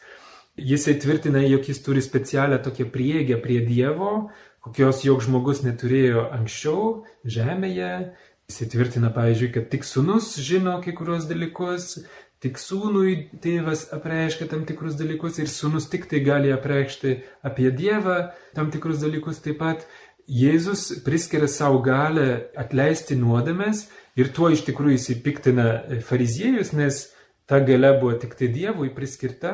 Jisai 0.56 0.98
tvirtina, 1.00 1.40
jog 1.48 1.68
jis 1.70 1.80
turi 1.82 2.02
specialią 2.04 2.60
tokią 2.62 2.90
prieigą 2.92 3.40
prie 3.42 3.62
Dievo, 3.66 4.28
kokios 4.62 5.02
joks 5.06 5.26
žmogus 5.26 5.62
neturėjo 5.64 6.28
anksčiau 6.36 7.02
žemėje. 7.24 8.12
Jisai 8.50 8.68
tvirtina, 8.68 9.08
pavyzdžiui, 9.14 9.52
kad 9.54 9.70
tik 9.72 9.86
sunus 9.88 10.34
žino 10.44 10.76
kai 10.84 10.92
kurios 10.94 11.24
dalykus, 11.30 12.02
Tik 12.42 12.56
sūnui 12.58 13.12
tėvas 13.38 13.84
apreiškia 13.94 14.48
tam 14.50 14.64
tikrus 14.66 14.96
dalykus 14.98 15.36
ir 15.38 15.46
sūnus 15.46 15.84
tik 15.92 16.08
tai 16.10 16.24
gali 16.26 16.50
apreikšti 16.50 17.12
apie 17.46 17.70
Dievą 17.70 18.16
tam 18.56 18.72
tikrus 18.74 18.98
dalykus. 18.98 19.38
Taip 19.44 19.60
pat 19.60 19.84
Jėzus 20.32 21.02
priskiria 21.04 21.48
savo 21.50 21.82
galę 21.84 22.48
atleisti 22.56 23.18
nuodėmės 23.20 23.86
ir 24.16 24.30
tuo 24.32 24.48
iš 24.52 24.62
tikrųjų 24.64 24.96
įsipiktina 24.96 25.66
fariziejus, 26.08 26.72
nes 26.72 27.02
ta 27.44 27.60
gale 27.60 27.90
buvo 28.00 28.16
tik 28.20 28.36
tai 28.38 28.48
Dievui 28.52 28.94
priskirta. 28.96 29.52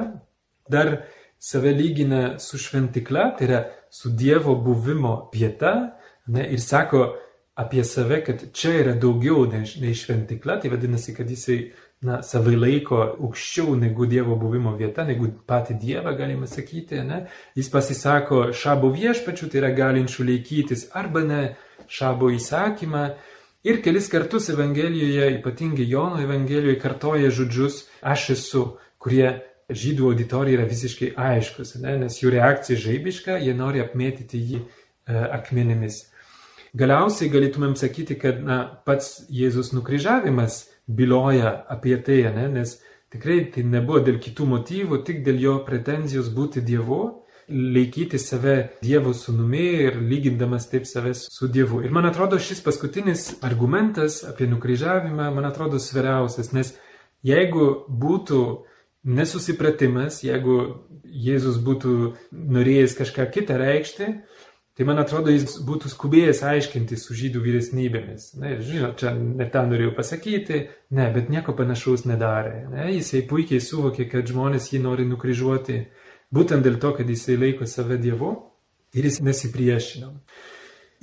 Dar 0.70 1.08
save 1.38 1.72
lygina 1.74 2.38
su 2.38 2.60
šventikla, 2.62 3.32
tai 3.38 3.48
yra 3.48 3.60
su 3.90 4.12
Dievo 4.14 4.54
buvimo 4.62 5.30
vieta 5.34 5.98
ne, 6.28 6.44
ir 6.46 6.60
sako 6.62 7.16
apie 7.58 7.82
save, 7.84 8.22
kad 8.24 8.44
čia 8.54 8.76
yra 8.84 8.94
daugiau 8.94 9.48
nei, 9.50 9.94
šventikla, 9.98 10.60
tai 10.62 10.70
vadinasi, 10.70 11.14
kad 11.16 11.30
jisai 11.30 11.72
na, 12.06 12.20
savai 12.22 12.54
laiko 12.56 13.00
aukščiau 13.02 13.74
negu 13.78 14.06
Dievo 14.06 14.36
buvimo 14.38 14.74
vieta, 14.78 15.04
negu 15.06 15.30
patį 15.48 15.78
Dievą, 15.82 16.14
galima 16.18 16.46
sakyti. 16.46 17.00
Ne? 17.06 17.24
Jis 17.58 17.70
pasisako 17.72 18.48
šabo 18.54 18.92
viešpačių, 18.94 19.48
tai 19.50 19.62
yra 19.62 19.72
galinčių 19.74 20.28
laikytis 20.28 20.88
arba 20.98 21.24
ne 21.26 21.42
šabo 21.90 22.30
įsakymą. 22.36 23.04
Ir 23.66 23.80
kelis 23.82 24.06
kartus 24.12 24.46
Evangelijoje, 24.52 25.32
ypatingai 25.40 25.88
Jono 25.90 26.22
Evangelijoje, 26.22 26.78
kartoja 26.78 27.32
žodžius 27.34 27.82
aš 28.06 28.30
esu, 28.36 28.64
kurie 29.02 29.32
žydų 29.68 30.12
auditorija 30.12 30.60
yra 30.60 30.68
visiškai 30.68 31.10
aiškus, 31.18 31.74
ne? 31.82 31.98
nes 32.04 32.22
jų 32.22 32.30
reakcija 32.38 32.78
žaibiška, 32.80 33.36
jie 33.42 33.52
nori 33.58 33.82
apmėtyti 33.82 34.38
jį 34.38 34.60
e, 34.62 34.68
akmenimis. 35.18 36.06
Galiausiai 36.78 37.30
galėtumėm 37.32 37.74
sakyti, 37.80 38.16
kad 38.20 38.40
na, 38.44 38.62
pats 38.86 39.26
Jėzus 39.32 39.72
nukryžiavimas 39.74 40.62
byloja 40.88 41.54
apie 41.68 41.96
tai, 42.02 42.22
ne? 42.34 42.48
nes 42.58 42.78
tikrai 43.12 43.42
tai 43.52 43.64
nebuvo 43.64 44.00
dėl 44.04 44.18
kitų 44.24 44.48
motyvų, 44.48 45.02
tik 45.04 45.22
dėl 45.26 45.40
jo 45.42 45.56
pretenzijos 45.68 46.30
būti 46.34 46.64
Dievu, 46.64 47.02
laikyti 47.48 48.18
save 48.20 48.56
Dievo 48.82 49.14
sunumi 49.16 49.66
ir 49.86 50.00
lygindamas 50.00 50.68
taip 50.68 50.86
save 50.88 51.14
su 51.16 51.48
Dievu. 51.48 51.80
Ir 51.84 51.94
man 51.94 52.08
atrodo, 52.08 52.40
šis 52.40 52.60
paskutinis 52.64 53.30
argumentas 53.44 54.20
apie 54.28 54.48
nukryžiavimą, 54.50 55.30
man 55.34 55.48
atrodo, 55.48 55.80
svariausias, 55.80 56.52
nes 56.52 56.74
jeigu 57.24 57.70
būtų 57.88 58.42
nesusipratimas, 59.08 60.22
jeigu 60.26 60.84
Jėzus 61.08 61.56
būtų 61.64 61.92
norėjęs 62.36 62.92
kažką 62.98 63.24
kitą 63.32 63.56
reikšti, 63.56 64.10
Tai 64.78 64.86
man 64.86 65.00
atrodo, 65.02 65.32
jis 65.34 65.56
būtų 65.66 65.90
skubėjęs 65.90 66.44
aiškinti 66.46 66.96
su 67.02 67.14
žydų 67.18 67.40
vyresnybėmis. 67.42 68.28
Na, 68.38 68.52
žinot, 68.62 68.92
čia 69.00 69.10
ne 69.18 69.46
tą 69.50 69.64
norėjau 69.66 69.90
pasakyti, 69.96 70.60
ne, 70.94 71.06
bet 71.16 71.32
nieko 71.34 71.50
panašaus 71.58 72.04
nedarė. 72.06 72.60
Ne, 72.70 72.84
jisai 72.94 73.24
puikiai 73.26 73.58
suvokė, 73.58 74.06
kad 74.12 74.30
žmonės 74.30 74.68
jį 74.70 74.78
nori 74.84 75.06
nukryžiuoti 75.10 75.80
būtent 76.30 76.62
dėl 76.62 76.78
to, 76.78 76.92
kad 76.94 77.10
jisai 77.10 77.34
laiko 77.40 77.66
save 77.66 77.98
Dievu 77.98 78.30
ir 78.94 79.08
jis 79.08 79.18
nesipriešino. 79.18 80.12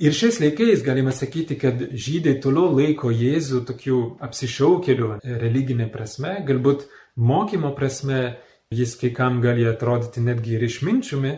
Ir 0.00 0.16
šiais 0.16 0.40
laikais 0.40 0.80
galima 0.84 1.12
sakyti, 1.12 1.58
kad 1.60 1.80
žydai 1.92 2.38
toliau 2.40 2.72
laiko 2.76 3.12
Jėzų 3.12 3.62
tokiu 3.68 4.00
apsišaukeliu 4.24 5.18
religinė 5.24 5.90
prasme, 5.92 6.38
galbūt 6.48 6.88
mokymo 7.16 7.74
prasme 7.76 8.38
jis 8.72 8.96
kai 9.00 9.12
kam 9.16 9.42
gali 9.44 9.68
atrodyti 9.68 10.24
netgi 10.24 10.56
ir 10.56 10.64
išminčiumi, 10.64 11.32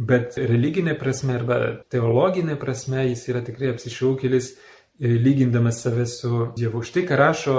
Bet 0.00 0.38
religinė 0.40 0.94
prasme 0.96 1.34
arba 1.36 1.56
teologinė 1.92 2.56
prasme 2.60 3.04
jis 3.10 3.26
yra 3.28 3.42
tikrai 3.44 3.74
apsišaukėlis, 3.74 4.54
e, 4.96 5.12
lygindamas 5.20 5.82
save 5.84 6.06
su 6.08 6.46
Dievu. 6.56 6.80
Štai 6.80 7.04
ką 7.08 7.18
rašo 7.20 7.56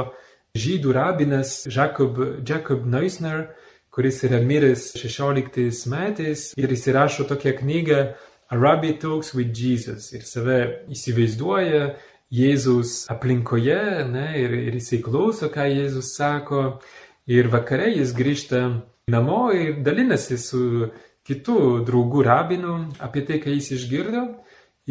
žydų 0.58 0.96
rabinas 0.98 1.68
Jacob, 1.70 2.18
Jacob 2.48 2.88
Neusner, 2.90 3.52
kuris 3.94 4.24
yra 4.26 4.40
miręs 4.42 4.94
16 4.98 5.86
metais 5.92 6.52
ir 6.58 6.74
jis 6.74 6.88
įrašo 6.90 7.28
tokią 7.30 7.58
knygą 7.60 8.02
A 8.52 8.58
Rabbi 8.58 8.98
Talks 9.00 9.34
with 9.34 9.54
Jesus 9.56 10.10
ir 10.12 10.26
save 10.28 10.58
įsivaizduoja 10.92 11.94
Jėzaus 12.32 13.06
aplinkoje 13.12 14.08
ne, 14.10 14.26
ir, 14.40 14.56
ir 14.68 14.76
jisai 14.76 15.00
klauso, 15.04 15.48
ką 15.52 15.70
Jėzus 15.70 16.14
sako 16.18 16.82
ir 17.32 17.48
vakare 17.52 17.90
jis 17.94 18.12
grįžta 18.16 18.62
namo 19.12 19.54
ir 19.56 19.80
dalinasi 19.84 20.40
su 20.40 20.90
kitų 21.32 21.58
draugų 21.88 22.28
rabinų 22.28 22.78
apie 23.02 23.26
tai, 23.26 23.40
ką 23.42 23.56
jis 23.56 23.72
išgirdo. 23.80 24.28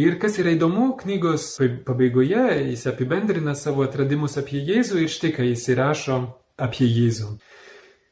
Ir 0.00 0.16
kas 0.22 0.38
yra 0.40 0.54
įdomu, 0.54 0.94
knygos 0.96 1.56
pabaigoje 1.84 2.44
jis 2.70 2.86
apibendrina 2.88 3.56
savo 3.58 3.84
atradimus 3.84 4.38
apie 4.40 4.62
Jėzų 4.64 5.04
ir 5.04 5.10
štai 5.12 5.32
ką 5.36 5.46
jis 5.50 5.66
įrašo 5.74 6.20
apie 6.62 6.86
Jėzų. 6.88 7.34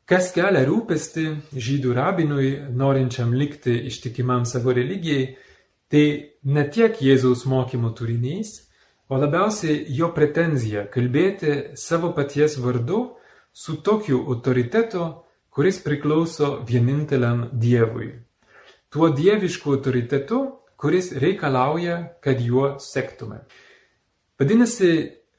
Kas 0.09 0.31
kelia 0.33 0.65
rūpesti 0.65 1.25
žydų 1.53 1.93
rabinui, 1.97 2.51
norinčiam 2.73 3.35
likti 3.37 3.75
ištikimam 3.91 4.47
savo 4.49 4.73
religijai, 4.73 5.37
tai 5.93 6.05
ne 6.49 6.65
tiek 6.73 6.97
Jėzaus 7.05 7.45
mokymo 7.49 7.93
turinys, 7.97 8.55
o 9.09 9.21
labiausiai 9.21 9.85
jo 9.93 10.09
pretenzija 10.17 10.87
kalbėti 10.93 11.77
savo 11.77 12.15
paties 12.17 12.57
vardu 12.61 13.03
su 13.53 13.77
tokiu 13.85 14.23
autoritetu, 14.33 15.05
kuris 15.59 15.81
priklauso 15.83 16.61
vieninteliam 16.67 17.49
Dievui. 17.53 18.13
Tuo 18.95 19.09
dievišku 19.11 19.73
autoritetu, 19.75 20.37
kuris 20.79 21.09
reikalauja, 21.19 21.97
kad 22.23 22.39
juo 22.39 22.77
sektume. 22.79 23.41
Vadinasi, 24.39 24.93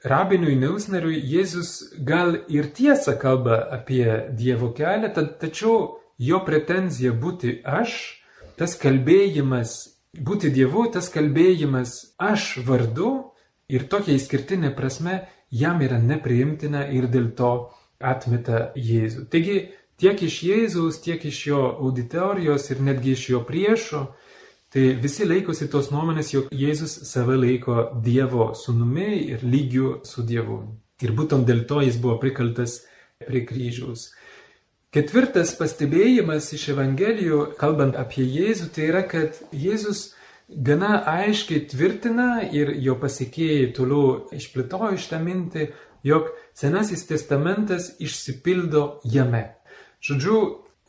rabinui 0.04 0.58
Neusneriui 0.60 1.22
Jėzus 1.24 1.70
gal 2.04 2.36
ir 2.52 2.68
tiesą 2.76 3.16
kalba 3.16 3.62
apie 3.78 4.04
Dievo 4.36 4.74
kelią, 4.76 5.08
tačiau 5.40 5.80
jo 6.20 6.42
pretenzija 6.44 7.16
būti 7.16 7.56
aš, 7.64 7.96
tas 8.60 8.76
kalbėjimas, 8.76 9.72
būti 10.12 10.52
Dievu, 10.52 10.84
tas 10.92 11.08
kalbėjimas 11.08 11.96
aš 12.20 12.58
vardu 12.68 13.32
ir 13.72 13.88
tokia 13.88 14.20
išskirtinė 14.20 14.76
prasme 14.76 15.22
jam 15.48 15.80
yra 15.80 15.96
nepriimtina 15.96 16.90
ir 16.92 17.08
dėl 17.08 17.32
to 17.32 17.54
atmeta 18.00 18.70
Jėzų. 18.76 19.30
Taigi, 19.32 19.60
tiek 20.00 20.22
iš 20.24 20.40
Jėzaus, 20.46 21.00
tiek 21.04 21.24
iš 21.28 21.40
jo 21.50 21.62
auditorijos 21.78 22.70
ir 22.72 22.82
netgi 22.84 23.14
iš 23.16 23.26
jo 23.34 23.42
priešo, 23.46 24.06
tai 24.72 24.94
visi 25.02 25.26
laikosi 25.28 25.68
tos 25.70 25.90
nuomonės, 25.92 26.32
jog 26.34 26.52
Jėzus 26.54 26.96
save 27.10 27.36
laiko 27.36 27.90
Dievo 28.04 28.52
sunumi 28.54 29.26
ir 29.34 29.44
lygiu 29.44 29.98
su 30.06 30.24
Dievu. 30.26 30.62
Ir 31.04 31.12
būtent 31.16 31.46
dėl 31.48 31.64
to 31.68 31.80
jis 31.84 31.98
buvo 32.00 32.18
prikaltas 32.22 32.80
prie 33.26 33.44
kryžiaus. 33.48 34.10
Ketvirtas 34.90 35.52
pastebėjimas 35.54 36.48
iš 36.56 36.72
Evangelijų, 36.72 37.44
kalbant 37.60 37.94
apie 37.98 38.24
Jėzų, 38.26 38.72
tai 38.74 38.88
yra, 38.88 39.04
kad 39.06 39.38
Jėzus 39.54 40.16
gana 40.50 41.04
aiškiai 41.06 41.62
tvirtina 41.70 42.42
ir 42.50 42.72
jo 42.82 42.96
pasiekėjai 42.98 43.70
toliau 43.76 44.32
išplėtojo 44.34 44.98
šitą 44.98 45.22
mintį, 45.22 45.70
jog 46.02 46.32
Senasis 46.58 47.06
testamentas 47.06 47.92
išsipildo 48.02 49.00
jame. 49.06 49.59
Žodžiu, 50.00 50.40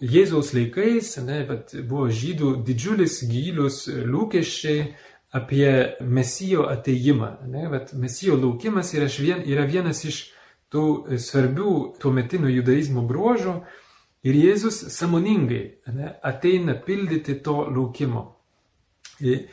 Jėzaus 0.01 0.49
laikais 0.55 1.13
ne, 1.21 1.43
buvo 1.85 2.07
žydų 2.09 2.55
didžiulis 2.65 3.19
gilius 3.29 3.83
lūkesčiai 3.85 4.95
apie 5.37 5.97
mesijo 6.01 6.65
ateimą. 6.71 7.35
Ne, 7.47 7.67
mesijo 7.93 8.37
laukimas 8.39 8.95
yra, 8.97 9.05
vien, 9.19 9.43
yra 9.45 9.67
vienas 9.69 10.01
iš 10.09 10.23
tų 10.73 11.19
svarbių 11.21 11.75
tuometinio 12.01 12.49
judaizmo 12.49 13.03
bruožų 13.07 13.59
ir 14.25 14.39
Jėzus 14.41 14.81
samoningai 14.95 15.63
ne, 15.93 16.15
ateina 16.23 16.73
pildyti 16.73 17.37
to 17.45 17.61
laukimo. 17.69 18.25
Ir 19.21 19.47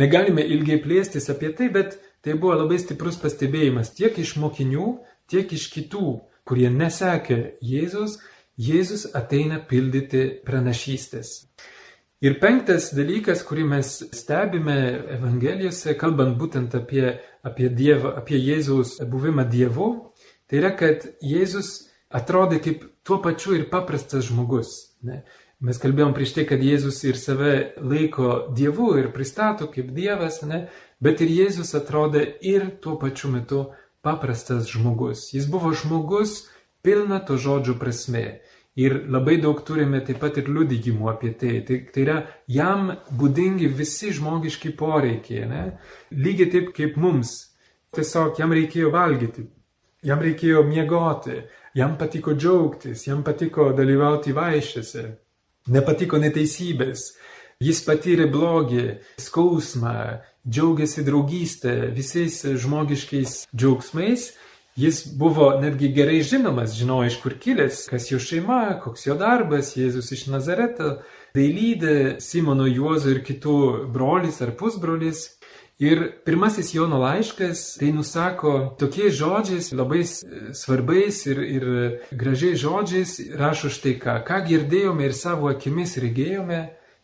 negalime 0.00 0.46
ilgai 0.48 0.80
plėstis 0.80 1.28
apie 1.28 1.52
tai, 1.52 1.68
bet 1.68 1.98
tai 2.24 2.38
buvo 2.40 2.56
labai 2.56 2.80
stiprus 2.80 3.20
pastebėjimas 3.20 3.92
tiek 3.96 4.16
iš 4.16 4.38
mokinių, 4.40 4.94
tiek 5.28 5.52
iš 5.52 5.68
kitų, 5.74 6.20
kurie 6.48 6.70
nesekė 6.72 7.58
Jėzus 7.60 8.16
Jėzus 8.60 9.06
ateina 9.16 9.60
pildyti 9.64 10.26
pranašystės. 10.44 11.30
Ir 12.20 12.34
penktas 12.42 12.90
dalykas, 12.92 13.40
kurį 13.48 13.62
mes 13.64 13.90
stebime 14.12 14.76
Evangelijose, 15.16 15.94
kalbant 15.96 16.36
būtent 16.36 16.74
apie, 16.76 17.14
apie 17.46 17.70
Dievą, 17.72 18.12
apie 18.20 18.36
Jėzaus 18.36 18.98
buvimą 19.08 19.46
Dievu, 19.48 19.88
tai 20.44 20.60
yra, 20.60 20.74
kad 20.76 21.06
Jėzus 21.24 21.88
atrodė 22.12 22.58
kaip 22.60 22.84
tuo 23.06 23.22
pačiu 23.24 23.56
ir 23.56 23.70
paprastas 23.72 24.28
žmogus. 24.28 24.74
Ne? 25.00 25.22
Mes 25.64 25.80
kalbėjom 25.80 26.12
prieš 26.16 26.36
tai, 26.36 26.44
kad 26.50 26.60
Jėzus 26.60 27.00
ir 27.08 27.16
save 27.16 27.54
laiko 27.80 28.50
Dievu 28.52 28.92
ir 29.00 29.08
pristato 29.16 29.70
kaip 29.72 29.94
Dievas, 29.96 30.42
ne? 30.44 30.66
bet 31.00 31.24
ir 31.24 31.32
Jėzus 31.32 31.72
atrodė 31.78 32.26
ir 32.44 32.68
tuo 32.84 32.98
pačiu 33.00 33.32
metu 33.32 33.70
paprastas 34.04 34.68
žmogus. 34.68 35.30
Jis 35.32 35.48
buvo 35.48 35.72
žmogus 35.72 36.50
pilna 36.84 37.20
to 37.24 37.40
žodžio 37.40 37.80
prasme. 37.80 38.40
Ir 38.78 38.94
labai 39.10 39.40
daug 39.42 39.58
turime 39.66 39.98
taip 40.06 40.20
pat 40.22 40.36
ir 40.38 40.48
liudijimų 40.48 41.08
apie 41.10 41.32
tai. 41.38 41.56
Tai, 41.66 41.78
tai 41.90 42.02
yra 42.04 42.18
jam 42.46 42.92
būdingi 43.18 43.66
visi 43.74 44.12
žmogiški 44.14 44.76
poreikiai, 44.78 45.48
ne? 45.50 45.62
lygiai 46.14 46.52
taip 46.52 46.70
kaip 46.76 46.98
mums. 47.00 47.34
Tiesiog 47.90 48.38
jam 48.38 48.52
reikėjo 48.54 48.92
valgyti, 48.94 49.48
jam 50.06 50.20
reikėjo 50.22 50.62
miegoti, 50.68 51.40
jam 51.74 51.96
patiko 51.98 52.36
džiaugtis, 52.38 53.08
jam 53.08 53.24
patiko 53.26 53.72
dalyvauti 53.74 54.34
vaišėse, 54.36 55.02
nepatiko 55.74 56.20
neteisybės. 56.22 57.08
Jis 57.60 57.82
patyrė 57.84 58.28
blogį, 58.32 58.84
skausmą, 59.20 59.96
džiaugiasi 60.48 61.02
draugystę, 61.04 61.74
visais 61.92 62.38
žmogiškais 62.62 63.42
džiaugsmais 63.50 64.30
Jis 64.80 65.06
buvo 65.18 65.60
netgi 65.60 65.90
gerai 65.92 66.22
žinomas, 66.22 66.72
žinojo 66.72 67.08
iš 67.10 67.16
kur 67.20 67.34
kilęs, 67.42 67.82
kas 67.90 68.06
jo 68.08 68.18
šeima, 68.22 68.78
koks 68.80 69.02
jo 69.06 69.16
darbas, 69.20 69.74
Jėzus 69.76 70.08
iš 70.16 70.22
Nazareto, 70.32 70.94
dailydė 71.36 72.16
Simono 72.24 72.64
Juozo 72.64 73.10
ir 73.12 73.20
kitų 73.26 73.56
brolis 73.92 74.40
ar 74.40 74.54
pusbrolis. 74.56 75.26
Ir 75.80 76.00
pirmasis 76.24 76.72
Jono 76.72 76.98
laiškas 77.00 77.64
tai 77.80 77.90
nusako 77.96 78.52
tokiais 78.80 79.14
žodžiais, 79.16 79.70
labai 79.76 80.00
svarbiais 80.04 81.20
ir, 81.28 81.40
ir 81.40 81.66
gražiais 82.22 82.60
žodžiais, 82.60 83.14
rašo 83.40 83.68
štai 83.72 83.94
ką, 84.00 84.18
ką 84.24 84.42
girdėjome 84.48 85.08
ir 85.08 85.16
savo 85.16 85.48
akimis 85.52 85.98
regėjome, 86.00 86.62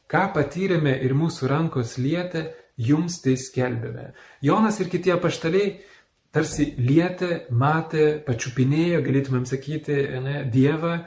ką 0.08 0.24
patyrėme 0.36 0.96
ir 1.04 1.16
mūsų 1.16 1.48
rankos 1.52 1.96
lietė, 2.00 2.46
jums 2.76 3.20
tai 3.24 3.36
skelbėme. 3.40 4.10
Jonas 4.44 4.80
ir 4.80 4.92
kiti 4.92 5.12
apaštaliai 5.12 5.76
tarsi 6.36 6.74
lietė, 6.76 7.46
matė, 7.48 8.06
pačiupinėjo, 8.26 9.00
galėtumėm 9.06 9.46
sakyti, 9.48 9.96
ne, 10.20 10.42
Dievą 10.52 10.98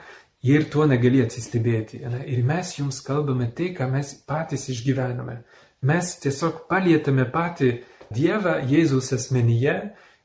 ir 0.50 0.66
tuo 0.74 0.88
negali 0.90 1.22
atsistebėti. 1.22 2.02
Ne. 2.10 2.24
Ir 2.34 2.44
mes 2.48 2.74
jums 2.80 3.02
kalbame 3.06 3.52
tai, 3.56 3.74
ką 3.78 3.90
mes 3.92 4.16
patys 4.28 4.70
išgyvename. 4.74 5.42
Mes 5.86 6.14
tiesiog 6.24 6.66
palietame 6.72 7.28
patį 7.30 7.74
Dievą 8.10 8.58
Jėzaus 8.68 9.14
asmenyje 9.16 9.76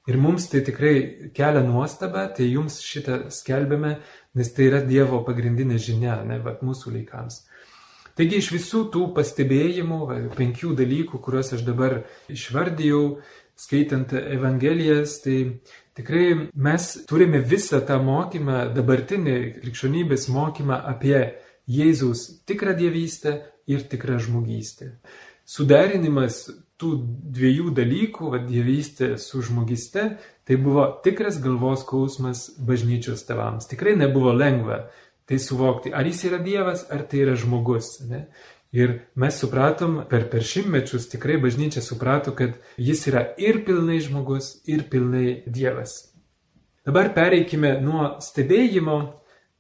ir 0.09 0.21
mums 0.21 0.49
tai 0.53 0.63
tikrai 0.65 1.31
kelia 1.37 1.63
nuostabą, 1.67 2.27
tai 2.37 2.49
jums 2.49 2.81
šitą 2.85 3.27
skelbėme, 3.33 3.99
nes 4.35 4.53
tai 4.57 4.71
yra 4.71 4.81
Dievo 4.85 5.21
pagrindinė 5.27 5.79
žinia, 5.81 6.23
ne, 6.27 6.41
va, 6.45 6.57
mūsų 6.65 6.95
laikams. 6.97 7.43
Taigi 8.15 8.39
iš 8.39 8.53
visų 8.55 8.85
tų 8.95 9.09
pastebėjimų, 9.17 10.01
va, 10.09 10.19
penkių 10.39 10.75
dalykų, 10.79 11.19
kuriuos 11.23 11.55
aš 11.57 11.65
dabar 11.67 12.03
išvardėjau, 12.31 13.05
skaitant 13.57 14.13
Evangelijas, 14.19 15.19
tai 15.25 15.61
tikrai 15.97 16.51
mes 16.55 16.89
turime 17.09 17.41
visą 17.41 17.81
tą 17.87 18.01
mokymą, 18.03 18.69
dabartinį 18.75 19.37
krikščionybės 19.63 20.29
mokymą 20.35 20.81
apie 20.95 21.19
Jėzaus 21.71 22.27
tikrą 22.49 22.75
dievystę 22.77 23.39
ir 23.71 23.87
tikrą 23.89 24.19
žmogystę. 24.21 24.97
Suderinimas 25.45 26.47
tų 26.81 26.91
dviejų 27.37 27.71
dalykų, 27.77 28.31
va, 28.33 28.41
dievystė 28.43 29.15
su 29.21 29.43
žmogyste, 29.45 30.05
tai 30.45 30.57
buvo 30.61 30.87
tikras 31.05 31.39
galvos 31.43 31.85
skausmas 31.85 32.47
bažnyčios 32.59 33.25
tevams. 33.29 33.69
Tikrai 33.71 33.95
nebuvo 34.01 34.33
lengva 34.35 34.87
tai 35.29 35.39
suvokti, 35.41 35.93
ar 35.95 36.05
jis 36.05 36.25
yra 36.29 36.41
Dievas, 36.45 36.85
ar 36.93 37.07
tai 37.09 37.23
yra 37.25 37.37
žmogus. 37.41 37.97
Ne? 38.11 38.27
Ir 38.75 38.95
mes 39.15 39.37
supratom, 39.39 40.01
per, 40.11 40.27
per 40.31 40.43
šimtmečius 40.43 41.07
tikrai 41.13 41.37
bažnyčia 41.43 41.83
suprato, 41.85 42.35
kad 42.35 42.57
jis 42.77 43.07
yra 43.11 43.29
ir 43.39 43.63
pilnai 43.67 44.01
žmogus, 44.03 44.57
ir 44.67 44.89
pilnai 44.91 45.45
Dievas. 45.47 46.15
Dabar 46.85 47.13
pereikime 47.15 47.77
nuo 47.81 48.17
stebėjimo 48.21 48.99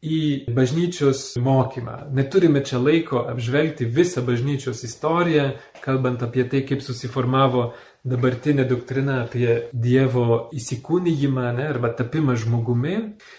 į 0.04 0.52
bažnyčios 0.52 1.32
mokymą. 1.40 2.10
Neturime 2.12 2.60
čia 2.66 2.80
laiko 2.82 3.22
apžvelgti 3.30 3.86
visą 3.88 4.24
bažnyčios 4.26 4.82
istoriją, 4.84 5.54
kalbant 5.84 6.22
apie 6.26 6.44
tai, 6.50 6.60
kaip 6.68 6.84
susiformavo 6.84 7.70
dabartinė 8.04 8.66
doktrina 8.68 9.22
apie 9.22 9.70
Dievo 9.72 10.50
įsikūnyjimą 10.52 11.46
ne, 11.56 11.68
arba 11.72 11.94
tapimą 11.96 12.36
žmogumi. 12.40 12.96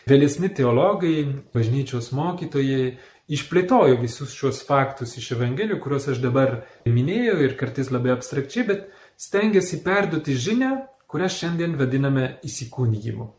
Vėlesni 0.09 0.49
teologai, 0.49 1.27
bažnyčios 1.53 2.09
mokytojai 2.17 2.95
išplėtojo 3.31 3.97
visus 4.01 4.33
šios 4.37 4.61
faktus 4.67 5.15
iš 5.19 5.31
Evangelijų, 5.35 5.79
kuriuos 5.83 6.09
aš 6.13 6.21
dabar 6.23 6.59
minėjau 6.85 7.39
ir 7.45 7.55
kartais 7.59 7.91
labai 7.93 8.13
abstrakčiai, 8.13 8.65
bet 8.67 8.85
stengiasi 9.17 9.81
perduoti 9.85 10.35
žinę, 10.37 10.71
kurią 11.09 11.29
šiandien 11.31 11.75
vadiname 11.79 12.35
įsikūnyjimu. 12.45 13.29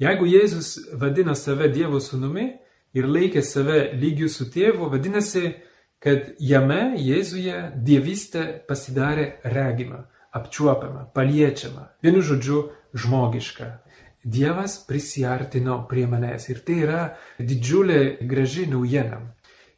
Jeigu 0.00 0.26
Jėzus 0.30 0.76
vadina 0.96 1.34
save 1.36 1.68
Dievo 1.72 2.00
sūnumi 2.00 2.46
ir 2.96 3.06
laikė 3.06 3.42
save 3.44 3.90
lygių 4.00 4.30
su 4.32 4.46
tėvu, 4.50 4.88
vadinasi, 4.94 5.52
kad 6.00 6.32
jame, 6.40 6.96
Jėzuje, 6.96 7.58
dievystė 7.76 8.46
pasidarė 8.66 9.26
regima, 9.44 10.06
apčiuopiama, 10.32 11.10
paliečiama, 11.14 11.90
vienu 12.02 12.22
žodžiu, 12.24 12.70
žmogiška. 12.96 13.68
Dievas 14.24 14.76
prisiartino 14.84 15.86
prie 15.88 16.06
manęs 16.06 16.50
ir 16.52 16.58
tai 16.66 16.82
yra 16.84 17.02
didžiulė 17.38 18.20
graži 18.28 18.66
naujiena. 18.68 19.20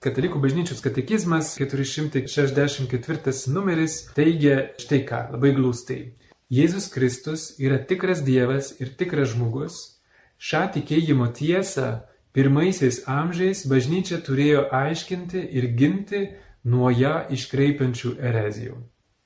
Katalikų 0.03 0.41
bažnyčios 0.43 0.83
katekizmas 0.83 1.53
464 1.61 3.53
numeris 3.55 4.11
teigia 4.17 4.75
štai 4.83 5.07
ką, 5.07 5.21
labai 5.37 5.53
glaustai. 5.55 6.19
Jėzus 6.51 6.91
Kristus 6.91 7.55
yra 7.63 7.79
tikras 7.79 8.25
Dievas 8.27 8.75
ir 8.83 8.91
tikras 8.99 9.31
žmogus. 9.37 10.03
Šią 10.43 10.75
tikėjimo 10.75 11.31
tiesą 11.39 12.03
pirmaisiais 12.35 13.05
amžiais 13.07 13.63
bažnyčia 13.71 14.19
turėjo 14.27 14.67
aiškinti 14.75 15.39
ir 15.39 15.71
ginti 15.79 16.35
nuo 16.67 16.91
ją 16.91 17.31
iškreipiančių 17.31 18.19
erezijų. 18.19 18.75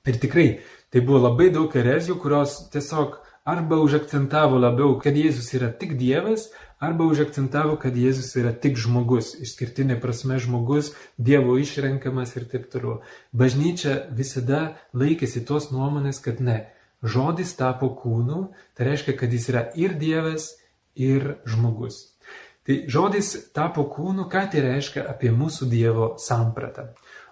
Ir 0.07 0.20
tikrai, 0.20 0.61
tai 0.92 1.00
buvo 1.00 1.24
labai 1.24 1.48
daug 1.57 1.72
erezijų, 1.72 2.20
kurios 2.20 2.68
tiesiog 2.70 3.16
arba 3.46 3.76
užakcentavo 3.78 4.59
labiau, 4.59 4.96
kad 4.98 5.14
Jėzus 5.14 5.52
yra 5.54 5.68
tik 5.70 5.94
Dievas, 6.00 6.48
arba 6.82 7.06
užakcentavo, 7.06 7.76
kad 7.78 7.94
Jėzus 7.94 8.32
yra 8.40 8.50
tik 8.50 8.74
žmogus, 8.82 9.37
išskirtinė 9.38 10.00
prasme 10.02 10.40
žmogus, 10.42 10.90
Dievo 11.14 11.54
išrenkamas 11.62 12.35
ir 12.35 12.48
taip 12.50 12.66
toliau. 12.72 12.96
Bažnyčia 13.30 14.00
visada 14.11 14.62
laikėsi 14.98 15.44
tos 15.46 15.70
nuomonės, 15.70 16.18
kad 16.24 16.42
ne, 16.42 16.56
žodis 17.06 17.54
tapo 17.54 17.92
kūnu, 17.94 18.48
tai 18.74 18.88
reiškia, 18.90 19.14
kad 19.20 19.30
jis 19.30 19.46
yra 19.52 19.62
ir 19.78 19.94
Dievas, 20.00 20.48
ir 20.98 21.37
žmogus. 21.46 22.00
Tai 22.66 22.80
žodis 22.90 23.30
tapo 23.54 23.85
kūnu, 23.92 24.26
ką 24.32 24.42
tai 24.50 24.64
reiškia 24.64 25.04
apie 25.06 25.30
mūsų 25.30 25.70
Dievo 25.70 26.09
sampratą. 26.18 26.88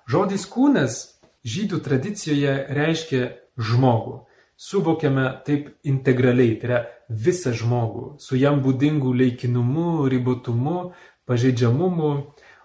Žodis 0.06 0.46
kūnas 0.46 1.00
žydų 1.42 1.82
tradicijoje 1.82 2.54
reiškia 2.70 3.24
žmogų 3.58 4.20
suvokiame 4.56 5.26
taip 5.46 5.70
integraliai, 5.86 6.58
tai 6.60 6.68
yra 6.68 6.82
visą 7.08 7.52
žmogų, 7.56 8.04
su 8.22 8.38
jam 8.38 8.62
būdingu 8.64 9.12
laikinumu, 9.16 10.06
ribotumu, 10.10 10.92
pažeidžiamumu, 11.28 12.12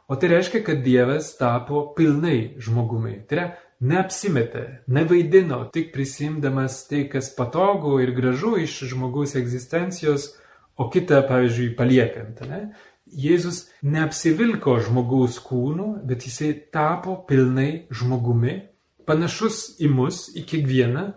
o 0.10 0.18
tai 0.20 0.30
reiškia, 0.34 0.62
kad 0.66 0.84
Dievas 0.86 1.34
tapo 1.38 1.90
pilnai 1.98 2.56
žmogumi. 2.62 3.20
Tai 3.28 3.38
yra 3.38 3.48
neapsimetė, 3.80 4.66
nevaidino, 4.92 5.64
tik 5.74 5.94
prisimdamas 5.96 6.84
tai, 6.90 7.06
kas 7.12 7.32
patogu 7.36 8.00
ir 8.04 8.14
gražu 8.16 8.58
iš 8.60 8.82
žmogaus 8.92 9.38
egzistencijos, 9.40 10.34
o 10.80 10.88
kitą, 10.92 11.22
pavyzdžiui, 11.28 11.74
paliekant. 11.76 12.40
Ne? 12.48 12.62
Jėzus 13.10 13.66
neapsivilko 13.84 14.78
žmogaus 14.86 15.40
kūnu, 15.44 16.06
bet 16.08 16.28
jisai 16.28 16.54
tapo 16.72 17.18
pilnai 17.28 17.88
žmogumi, 17.92 18.60
panašus 19.10 19.80
į 19.82 19.90
mus, 19.92 20.28
į 20.38 20.46
kiekvieną, 20.48 21.08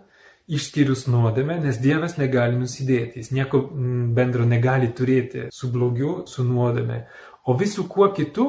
išskyrus 0.47 1.05
nuodėmę, 1.07 1.59
nes 1.63 1.79
Dievas 1.81 2.17
negali 2.19 2.57
nusidėti, 2.59 3.21
jis 3.21 3.31
nieko 3.35 3.61
mm, 3.69 4.11
bendro 4.17 4.45
negali 4.47 4.91
turėti 4.95 5.47
su 5.53 5.69
blogiu, 5.71 6.23
su 6.27 6.45
nuodėmė. 6.47 7.03
O 7.47 7.55
visų 7.59 7.87
kuo 7.91 8.09
kitu, 8.15 8.47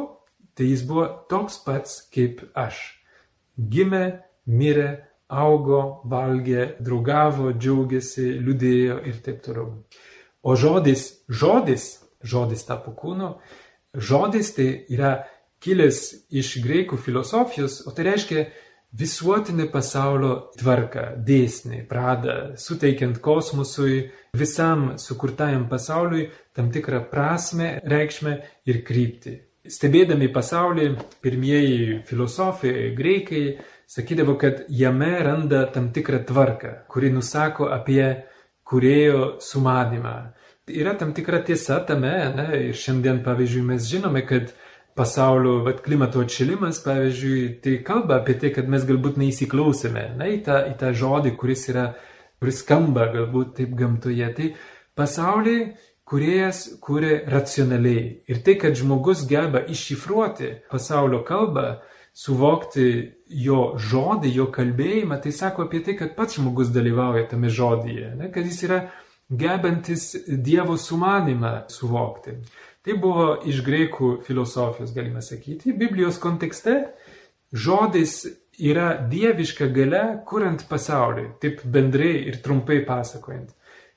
tai 0.55 0.69
jis 0.71 0.85
buvo 0.87 1.07
toks 1.31 1.59
pats 1.65 2.03
kaip 2.15 2.43
aš. 2.59 2.81
Gimė, 3.59 4.05
mirė, 4.47 4.89
augo, 5.31 6.03
valgė, 6.11 6.75
draugavo, 6.85 7.53
džiaugiasi, 7.55 8.27
liūdėjo 8.45 8.99
ir 9.09 9.21
taip 9.25 9.43
toliau. 9.47 9.71
O 10.45 10.57
žodis, 10.59 11.07
žodis, 11.29 11.87
žodis 12.23 12.67
tapo 12.69 12.93
kūnu, 12.99 13.37
žodis 13.95 14.53
tai 14.57 14.69
yra 14.93 15.17
kilęs 15.65 16.01
iš 16.35 16.59
greikų 16.65 16.99
filosofijos, 17.01 17.81
o 17.89 17.95
tai 17.97 18.11
reiškia 18.11 18.45
visuotinį 18.95 19.69
pasaulio 19.73 20.35
tvarką, 20.59 21.07
dėsnį, 21.27 21.83
pradą, 21.91 22.37
suteikiant 22.61 23.19
kosmosui, 23.23 24.11
visam 24.37 24.95
sukurtajam 25.01 25.67
pasauliui 25.71 26.29
tam 26.55 26.71
tikrą 26.75 27.03
prasme, 27.11 27.79
reikšmę 27.83 28.37
ir 28.71 28.83
kryptį. 28.87 29.35
Stebėdami 29.65 30.29
pasaulį, 30.29 30.91
pirmieji 31.25 32.03
filosofai, 32.05 32.93
greikai, 32.97 33.45
sakydavo, 33.89 34.37
kad 34.41 34.67
jame 34.69 35.15
randa 35.25 35.65
tam 35.73 35.89
tikrą 35.95 36.21
tvarką, 36.29 36.75
kuri 36.93 37.11
nusako 37.15 37.71
apie 37.73 38.27
kurėjo 38.69 39.39
sumanimą. 39.45 40.17
Yra 40.73 40.95
tam 41.01 41.13
tikra 41.17 41.43
tiesa 41.45 41.81
tame, 41.85 42.13
ne, 42.37 42.47
ir 42.69 42.77
šiandien, 42.77 43.21
pavyzdžiui, 43.25 43.65
mes 43.69 43.89
žinome, 43.89 44.23
kad 44.29 44.55
pasaulio 44.95 45.61
vat, 45.67 45.81
klimato 45.85 46.23
atšilimas, 46.23 46.79
pavyzdžiui, 46.85 47.41
tai 47.65 47.79
kalba 47.87 48.21
apie 48.21 48.37
tai, 48.41 48.53
kad 48.55 48.69
mes 48.71 48.85
galbūt 48.87 49.19
neįsiklausėme 49.21 50.05
ne, 50.19 50.31
į, 50.37 50.43
tą, 50.47 50.61
į 50.71 50.77
tą 50.81 50.93
žodį, 50.95 51.35
kuris, 51.41 51.67
yra, 51.73 51.89
kuris 52.43 52.63
skamba 52.63 53.09
galbūt 53.15 53.57
taip 53.59 53.75
gamtoje. 53.79 54.31
Tai 54.37 54.53
pasaulį 54.99 55.59
kuriejas 56.09 56.67
kūrė 56.85 57.25
racionaliai. 57.33 58.07
Ir 58.31 58.43
tai, 58.45 58.59
kad 58.61 58.77
žmogus 58.79 59.25
geba 59.29 59.65
iššifruoti 59.73 60.51
pasaulio 60.71 61.23
kalbą, 61.27 61.81
suvokti 62.15 62.89
jo 63.27 63.75
žodį, 63.81 64.31
jo 64.37 64.47
kalbėjimą, 64.55 65.19
tai 65.25 65.33
sako 65.35 65.67
apie 65.67 65.81
tai, 65.87 65.97
kad 65.99 66.15
pats 66.15 66.39
žmogus 66.39 66.71
dalyvauja 66.75 67.27
tame 67.33 67.51
žodyje, 67.51 68.13
ne, 68.21 68.31
kad 68.35 68.47
jis 68.47 68.61
yra 68.69 68.85
gebantis 69.31 70.13
Dievo 70.29 70.77
sumanimą 70.79 71.65
suvokti. 71.73 72.37
Tai 72.85 72.97
buvo 73.01 73.27
iš 73.49 73.63
greikų 73.65 74.11
filosofijos, 74.27 74.93
galime 74.93 75.23
sakyti. 75.25 75.73
Biblijos 75.73 76.19
kontekste 76.21 76.77
žodis 77.53 78.25
yra 78.61 78.95
dieviška 79.11 79.71
gale, 79.73 80.03
kuriant 80.29 80.67
pasaulį, 80.69 81.29
taip 81.41 81.65
bendrai 81.65 82.15
ir 82.29 82.41
trumpai 82.45 82.83
pasakojant. 82.87 83.55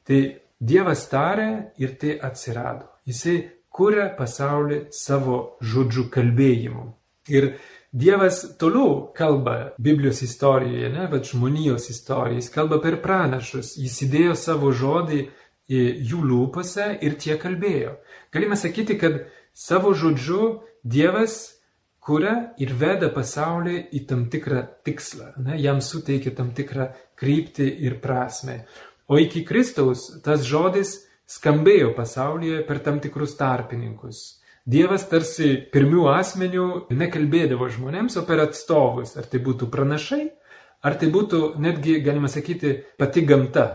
Tai 0.08 0.21
Dievas 0.58 1.04
tarė 1.06 1.73
ir 1.78 1.91
tai 2.02 2.15
atsirado. 2.17 2.88
Jisai 3.06 3.36
kuria 3.69 4.08
pasaulį 4.17 4.88
savo 4.89 5.58
žodžių 5.62 6.08
kalbėjimu. 6.10 6.86
Ir 7.30 7.52
Dievas 7.97 8.39
toliau 8.60 9.12
kalba 9.15 9.73
Biblijos 9.78 10.23
istorijoje, 10.26 10.89
ne, 10.95 11.06
bet 11.12 11.30
žmonijos 11.30 11.88
istorijoje, 11.93 12.41
jis 12.41 12.50
kalba 12.56 12.82
per 12.84 12.97
pranašus, 13.04 13.76
jis 13.78 14.02
įdėjo 14.08 14.34
savo 14.38 14.73
žodį 14.76 15.21
jų 15.71 16.23
lūpose 16.23 16.93
ir 17.03 17.17
tie 17.19 17.36
kalbėjo. 17.39 17.97
Galime 18.34 18.56
sakyti, 18.60 18.97
kad 18.99 19.25
savo 19.53 19.93
žodžiu 19.97 20.63
Dievas 20.88 21.58
kuria 22.08 22.53
ir 22.62 22.71
veda 22.80 23.10
pasaulį 23.12 23.89
į 23.91 24.06
tam 24.08 24.27
tikrą 24.32 24.62
tikslą, 24.88 25.34
ne, 25.43 25.58
jam 25.60 25.82
suteikia 25.84 26.32
tam 26.38 26.53
tikrą 26.56 26.93
kryptį 27.19 27.67
ir 27.84 27.97
prasme. 28.03 28.62
O 29.12 29.19
iki 29.19 29.43
Kristaus 29.47 30.08
tas 30.23 30.45
žodis 30.47 31.01
skambėjo 31.27 31.91
pasaulyje 31.97 32.62
per 32.67 32.80
tam 32.84 33.01
tikrus 33.03 33.36
tarpininkus. 33.39 34.38
Dievas 34.67 35.06
tarsi 35.08 35.53
pirmių 35.71 36.10
asmenių 36.12 36.67
nekalbėdavo 36.91 37.69
žmonėms, 37.71 38.17
o 38.19 38.23
per 38.27 38.41
atstovus. 38.43 39.13
Ar 39.19 39.27
tai 39.32 39.39
būtų 39.43 39.69
pranašai, 39.71 40.25
ar 40.84 40.97
tai 40.99 41.08
būtų 41.12 41.53
netgi, 41.63 42.01
galima 42.03 42.27
sakyti, 42.32 42.73
pati 42.99 43.23
gamta. 43.27 43.67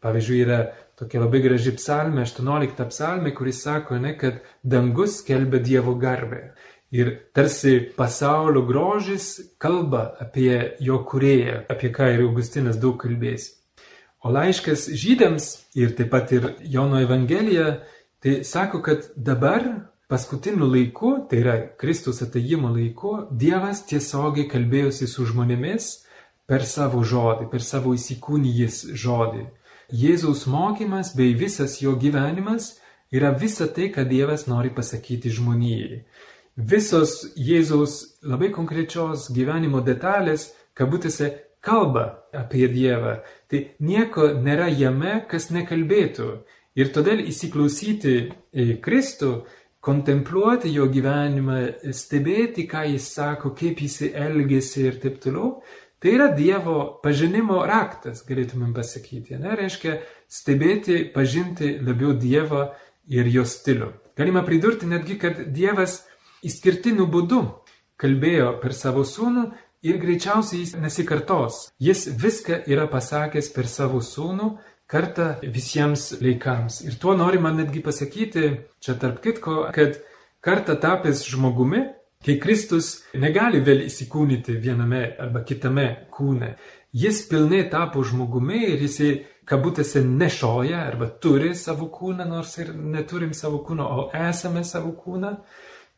Pavyzdžiui, 0.00 0.38
yra 0.44 0.60
tokia 0.98 1.22
labai 1.22 1.40
graži 1.44 1.74
psalmė, 1.76 2.24
18 2.26 2.88
psalmė, 2.90 3.34
kuris 3.36 3.62
sako, 3.64 3.98
ne, 4.02 4.14
kad 4.18 4.42
dangus 4.62 5.20
kelbė 5.26 5.62
Dievo 5.64 5.94
garbę. 5.98 6.52
Ir 6.90 7.12
tarsi 7.36 7.78
pasaulio 7.96 8.62
grožis 8.66 9.28
kalba 9.60 10.06
apie 10.24 10.76
jo 10.80 11.02
kurėją, 11.04 11.66
apie 11.68 11.92
ką 11.92 12.08
ir 12.14 12.24
Augustinas 12.24 12.80
daug 12.80 12.96
kalbės. 13.00 13.50
O 14.24 14.32
laiškas 14.34 14.88
žydams 14.98 15.50
ir 15.78 15.92
taip 15.98 16.10
pat 16.14 16.32
ir 16.34 16.54
Jono 16.64 16.98
Evangelija, 17.04 17.82
tai 18.24 18.40
sako, 18.44 18.80
kad 18.82 19.10
dabar 19.14 19.68
Paskutiniu 20.08 20.64
laiku, 20.64 21.26
tai 21.28 21.42
yra 21.42 21.54
Kristus 21.76 22.22
ateimo 22.24 22.70
laiku, 22.72 23.10
Dievas 23.28 23.82
tiesiogiai 23.90 24.46
kalbėjosi 24.48 25.04
su 25.04 25.26
žmonėmis 25.28 25.88
per 26.48 26.64
savo 26.64 27.02
žodį, 27.04 27.50
per 27.52 27.60
savo 27.60 27.92
įsikūnijęs 27.92 28.78
žodį. 29.02 29.42
Jėzaus 29.88 30.44
mokymas 30.46 31.14
bei 31.16 31.32
visas 31.32 31.78
jo 31.80 31.94
gyvenimas 31.96 32.74
yra 33.12 33.32
visa 33.32 33.66
tai, 33.72 33.88
ką 33.88 34.04
Dievas 34.08 34.46
nori 34.46 34.68
pasakyti 34.74 35.32
žmonijai. 35.32 36.02
Visos 36.58 37.22
Jėzaus 37.38 38.18
labai 38.22 38.50
konkrečios 38.52 39.28
gyvenimo 39.32 39.80
detalės, 39.80 40.50
kabutėse, 40.76 41.30
kalba 41.64 42.24
apie 42.34 42.68
Dievą. 42.68 43.20
Tai 43.48 43.62
nieko 43.80 44.32
nėra 44.36 44.68
jame, 44.68 45.22
kas 45.30 45.48
nekalbėtų. 45.54 46.28
Ir 46.78 46.92
todėl 46.94 47.24
įsiklausyti 47.24 48.14
į 48.52 48.66
Kristų 48.84 49.32
kontempliuoti 49.80 50.70
jo 50.74 50.86
gyvenimą, 50.90 51.58
stebėti, 51.94 52.66
ką 52.68 52.84
jis 52.92 53.08
sako, 53.14 53.54
kaip 53.56 53.80
jis 53.82 54.02
elgesi 54.10 54.84
ir 54.90 54.98
taip 55.02 55.20
toliau, 55.22 55.62
tai 56.02 56.14
yra 56.16 56.28
Dievo 56.34 56.98
pažinimo 57.02 57.62
raktas, 57.68 58.24
galėtumėm 58.28 58.74
pasakyti. 58.76 59.38
Ne? 59.40 59.54
Reiškia 59.58 59.98
stebėti, 60.30 61.02
pažinti 61.14 61.76
labiau 61.82 62.14
Dievą 62.14 62.68
ir 63.10 63.30
jo 63.32 63.44
stilių. 63.48 63.92
Galima 64.18 64.42
pridurti 64.46 64.88
netgi, 64.90 65.18
kad 65.18 65.40
Dievas 65.54 66.02
išskirtiniu 66.46 67.06
būdu 67.10 67.42
kalbėjo 67.98 68.54
per 68.62 68.74
savo 68.76 69.04
sūnų 69.06 69.48
ir 69.86 69.98
greičiausiai 70.02 70.62
jis 70.62 70.74
nesikartos. 70.78 71.68
Jis 71.82 72.06
viską 72.18 72.62
yra 72.70 72.88
pasakęs 72.90 73.50
per 73.54 73.70
savo 73.70 74.02
sūnų 74.02 74.52
kartą 74.88 75.34
visiems 75.42 76.14
laikams. 76.22 76.80
Ir 76.86 76.96
tuo 77.00 77.14
norima 77.18 77.52
netgi 77.52 77.82
pasakyti, 77.84 78.44
čia 78.80 78.96
tarp 79.00 79.20
kitko, 79.24 79.68
kad 79.74 80.00
kartą 80.44 80.78
tapęs 80.80 81.26
žmogumi, 81.28 81.84
kai 82.24 82.38
Kristus 82.42 82.90
negali 83.14 83.60
vėl 83.64 83.84
įsikūnyti 83.86 84.58
viename 84.62 85.04
arba 85.20 85.44
kitame 85.46 85.88
kūne, 86.14 86.54
jis 86.92 87.22
pilnai 87.30 87.64
tapo 87.70 88.02
žmogumi 88.04 88.64
ir 88.72 88.84
jisai 88.86 89.12
kabutėse 89.48 90.02
nešoja 90.04 90.82
arba 90.90 91.08
turi 91.22 91.54
savo 91.56 91.88
kūną, 91.92 92.26
nors 92.28 92.58
ir 92.60 92.74
neturim 92.74 93.32
savo 93.36 93.62
kūno, 93.64 93.88
o 93.88 94.06
esame 94.28 94.64
savo 94.64 94.92
kūną 94.98 95.36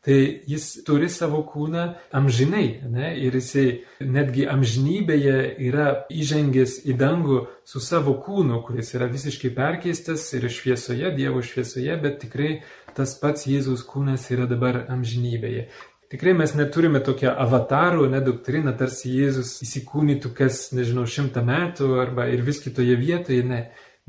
tai 0.01 0.41
jis 0.49 0.81
turi 0.85 1.09
savo 1.13 1.43
kūną 1.45 1.83
amžinai, 2.17 2.81
ne? 2.89 3.11
ir 3.21 3.35
jisai 3.37 3.83
netgi 4.01 4.47
amžinybėje 4.49 5.35
yra 5.67 5.87
įžengęs 6.09 6.79
į 6.89 6.95
dangų 6.97 7.37
su 7.69 7.81
savo 7.85 8.15
kūnu, 8.25 8.63
kuris 8.65 8.95
yra 8.97 9.09
visiškai 9.11 9.53
perkeistas 9.53 10.25
ir 10.33 10.49
šviesoje, 10.49 11.13
Dievo 11.17 11.43
šviesoje, 11.45 11.99
bet 12.01 12.17
tikrai 12.23 12.51
tas 12.97 13.13
pats 13.21 13.45
Jėzaus 13.45 13.85
kūnas 13.87 14.25
yra 14.33 14.49
dabar 14.49 14.87
amžinybėje. 14.89 15.69
Tikrai 16.11 16.33
mes 16.35 16.51
neturime 16.59 16.99
tokią 16.99 17.31
avatarų, 17.39 18.09
ne 18.11 18.19
doktriną, 18.19 18.73
tarsi 18.75 19.13
Jėzus 19.15 19.53
įsikūnytų 19.63 20.33
kas, 20.35 20.65
nežinau, 20.75 21.05
šimtą 21.07 21.39
metų 21.47 21.93
arba 22.03 22.25
ir 22.27 22.43
vis 22.43 22.59
kitoje 22.59 22.97
vietoje, 22.99 23.45
ne. 23.47 23.61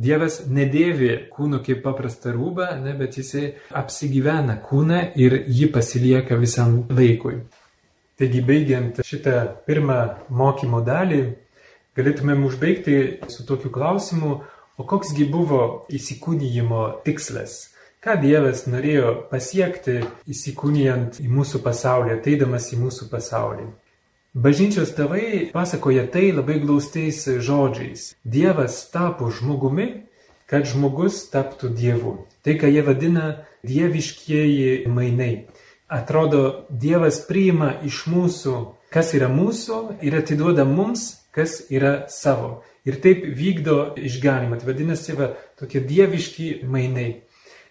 Dievas 0.02 0.40
nedėvi 0.50 1.28
kūno 1.30 1.60
kaip 1.62 1.84
paprastą 1.84 2.32
rūbą, 2.34 2.72
ne, 2.82 2.96
bet 2.98 3.20
jisai 3.20 3.52
apsigyvena 3.78 4.56
kūną 4.66 5.02
ir 5.20 5.36
jį 5.46 5.68
pasilieka 5.70 6.40
visam 6.40 6.80
laikui. 6.90 7.44
Taigi, 8.18 8.42
baigiant 8.50 8.98
šitą 9.06 9.36
pirmą 9.68 10.00
mokymo 10.26 10.82
dalį, 10.82 11.20
galėtumėm 11.94 12.42
užbaigti 12.48 12.96
su 13.30 13.46
tokiu 13.46 13.70
klausimu, 13.70 14.40
o 14.74 14.88
koksgi 14.90 15.28
buvo 15.30 15.86
įsikūnyjimo 15.86 16.82
tikslas? 17.06 17.71
Ką 18.02 18.16
Dievas 18.18 18.64
norėjo 18.66 19.10
pasiekti 19.30 20.00
įsikūnijant 20.26 21.20
į 21.22 21.28
mūsų 21.30 21.60
pasaulį, 21.62 22.16
ateidamas 22.16 22.64
į 22.74 22.80
mūsų 22.80 23.06
pasaulį? 23.12 23.68
Bažnyčios 24.34 24.90
tėvai 24.96 25.52
pasakoja 25.54 26.08
tai 26.10 26.32
labai 26.34 26.56
glaustais 26.64 27.20
žodžiais. 27.46 28.08
Dievas 28.26 28.80
tapo 28.90 29.30
žmogumi, 29.30 29.86
kad 30.50 30.66
žmogus 30.66 31.20
taptų 31.30 31.70
Dievu. 31.78 32.16
Tai, 32.42 32.58
ką 32.58 32.74
jie 32.74 32.82
vadina 32.82 33.30
dieviškieji 33.62 34.90
mainai. 34.90 35.46
Atrodo, 35.86 36.66
Dievas 36.74 37.22
priima 37.30 37.76
iš 37.86 38.08
mūsų, 38.10 38.58
kas 38.90 39.14
yra 39.14 39.30
mūsų 39.30 40.00
ir 40.02 40.18
atiduoda 40.18 40.66
mums, 40.66 41.22
kas 41.30 41.60
yra 41.70 42.08
savo. 42.10 42.64
Ir 42.82 42.98
taip 42.98 43.22
vykdo 43.30 43.92
išganimą. 43.94 44.58
Tai 44.58 44.74
vadinasi, 44.74 45.14
va, 45.14 45.36
tokie 45.54 45.78
dieviški 45.86 46.64
mainai. 46.66 47.22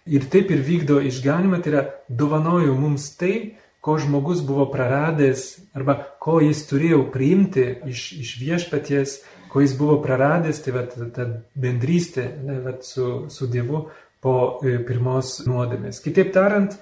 Ir 0.06 0.24
taip 0.30 0.50
ir 0.50 0.62
vykdo 0.66 0.98
išganimą, 1.06 1.60
tai 1.62 1.72
yra 1.72 1.82
dovanoju 2.10 2.74
mums 2.74 3.12
tai, 3.18 3.58
ko 3.82 3.96
žmogus 3.98 4.40
buvo 4.46 4.68
praradęs 4.70 5.44
arba 5.74 5.96
ko 6.22 6.38
jis 6.42 6.62
turėjo 6.70 7.04
priimti 7.14 7.64
iš, 7.90 8.02
iš 8.22 8.32
viešpaties, 8.38 9.16
ko 9.50 9.62
jis 9.62 9.74
buvo 9.78 9.98
praradęs, 10.02 10.62
tai 10.62 10.74
va, 10.74 10.84
ta, 10.90 11.08
ta 11.14 11.26
bendrystė 11.58 12.28
ne, 12.46 12.60
va, 12.62 12.76
su, 12.86 13.26
su 13.30 13.50
Dievu 13.50 13.84
po 14.22 14.34
e, 14.62 14.78
pirmos 14.86 15.40
nuodėmės. 15.48 15.98
Kitaip 16.04 16.30
tariant, 16.34 16.76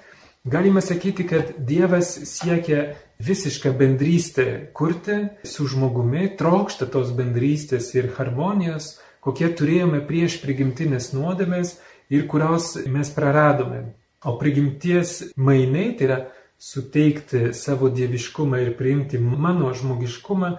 galima 0.44 0.84
sakyti, 0.84 1.24
kad 1.28 1.54
Dievas 1.56 2.12
siekia 2.28 2.90
visišką 3.20 3.72
bendrystę 3.76 4.46
kurti 4.76 5.22
su 5.44 5.68
žmogumi, 5.68 6.28
trokšta 6.40 6.88
tos 6.92 7.12
bendrystės 7.16 7.94
ir 7.96 8.12
harmonijos, 8.16 8.98
kokie 9.24 9.48
turėjome 9.56 10.00
prieš 10.08 10.38
prigimtinės 10.44 11.12
nuodėmės 11.16 11.78
ir 12.10 12.26
kurios 12.28 12.74
mes 12.86 13.10
praradome. 13.14 13.94
O 14.24 14.36
prigimties 14.38 15.32
mainai 15.36 15.94
tai 15.96 16.06
yra 16.08 16.18
suteikti 16.60 17.54
savo 17.56 17.88
dieviškumą 17.88 18.60
ir 18.60 18.74
priimti 18.76 19.18
mano 19.18 19.70
žmogiškumą, 19.72 20.50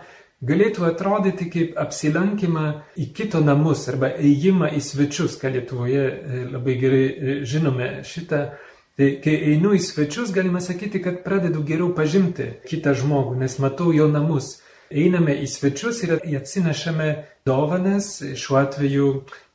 galėtų 0.42 0.88
atrodyti 0.88 1.46
kaip 1.54 1.78
apsilankymą 1.78 2.66
į 2.98 3.12
kito 3.14 3.42
namus 3.46 3.86
arba 3.92 4.10
ėjimą 4.18 4.72
į 4.74 4.82
svečius, 4.82 5.38
ką 5.38 5.52
Lietuvoje 5.54 6.02
e, 6.02 6.42
labai 6.50 6.78
gerai 6.82 7.04
e, 7.06 7.36
žinome 7.46 7.92
šitą. 8.08 8.42
Tai 8.98 9.08
kai 9.24 9.36
einu 9.54 9.76
į 9.78 9.80
svečius, 9.82 10.34
galima 10.36 10.60
sakyti, 10.62 11.00
kad 11.02 11.22
pradedu 11.24 11.62
geriau 11.66 11.94
pažinti 11.96 12.50
kitą 12.68 12.96
žmogų, 12.98 13.38
nes 13.40 13.56
matau 13.62 13.94
jo 13.96 14.10
namus. 14.12 14.58
Einame 14.92 15.38
į 15.40 15.48
svečius 15.48 16.02
ir 16.04 16.18
atsinešame 16.20 17.10
dovanas, 17.48 18.18
šiuo 18.36 18.60
atveju 18.60 19.10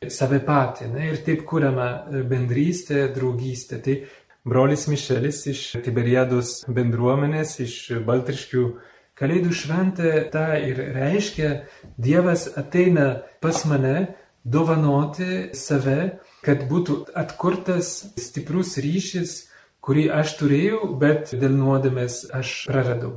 save 0.09 0.41
patį. 0.47 0.91
Ne, 0.95 1.11
ir 1.13 1.23
taip 1.27 1.45
kuriama 1.49 1.91
bendrystė, 2.31 3.07
draugystė. 3.15 3.81
Tai 3.85 3.97
brolis 4.49 4.87
Mišelis 4.91 5.45
iš 5.53 5.63
Tiberiados 5.85 6.63
bendruomenės, 6.73 7.59
iš 7.67 7.79
Baltriškių 8.07 8.67
Kalėdų 9.17 9.55
šventė 9.57 10.11
tą 10.29 10.45
ir 10.61 10.81
reiškia, 10.93 11.51
Dievas 11.97 12.51
ateina 12.61 13.23
pas 13.41 13.63
mane 13.65 14.11
dovanoti 14.45 15.55
save, 15.57 16.19
kad 16.45 16.67
būtų 16.69 16.99
atkurtas 17.17 17.95
stiprus 18.21 18.75
ryšys, 18.77 19.39
kurį 19.81 20.11
aš 20.19 20.37
turėjau, 20.43 20.83
bet 21.01 21.33
dėl 21.33 21.57
nuodėmės 21.57 22.27
aš 22.37 22.59
praradau. 22.69 23.15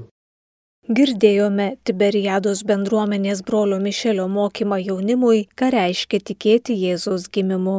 Girdėjome 0.89 1.65
Tiberiados 1.85 2.63
bendruomenės 2.65 3.43
brolio 3.45 3.77
Mišelio 3.83 4.23
mokymą 4.25 4.79
jaunimui, 4.81 5.43
ką 5.53 5.69
reiškia 5.75 6.17
tikėti 6.31 6.73
Jėzaus 6.81 7.27
gimimu. 7.29 7.75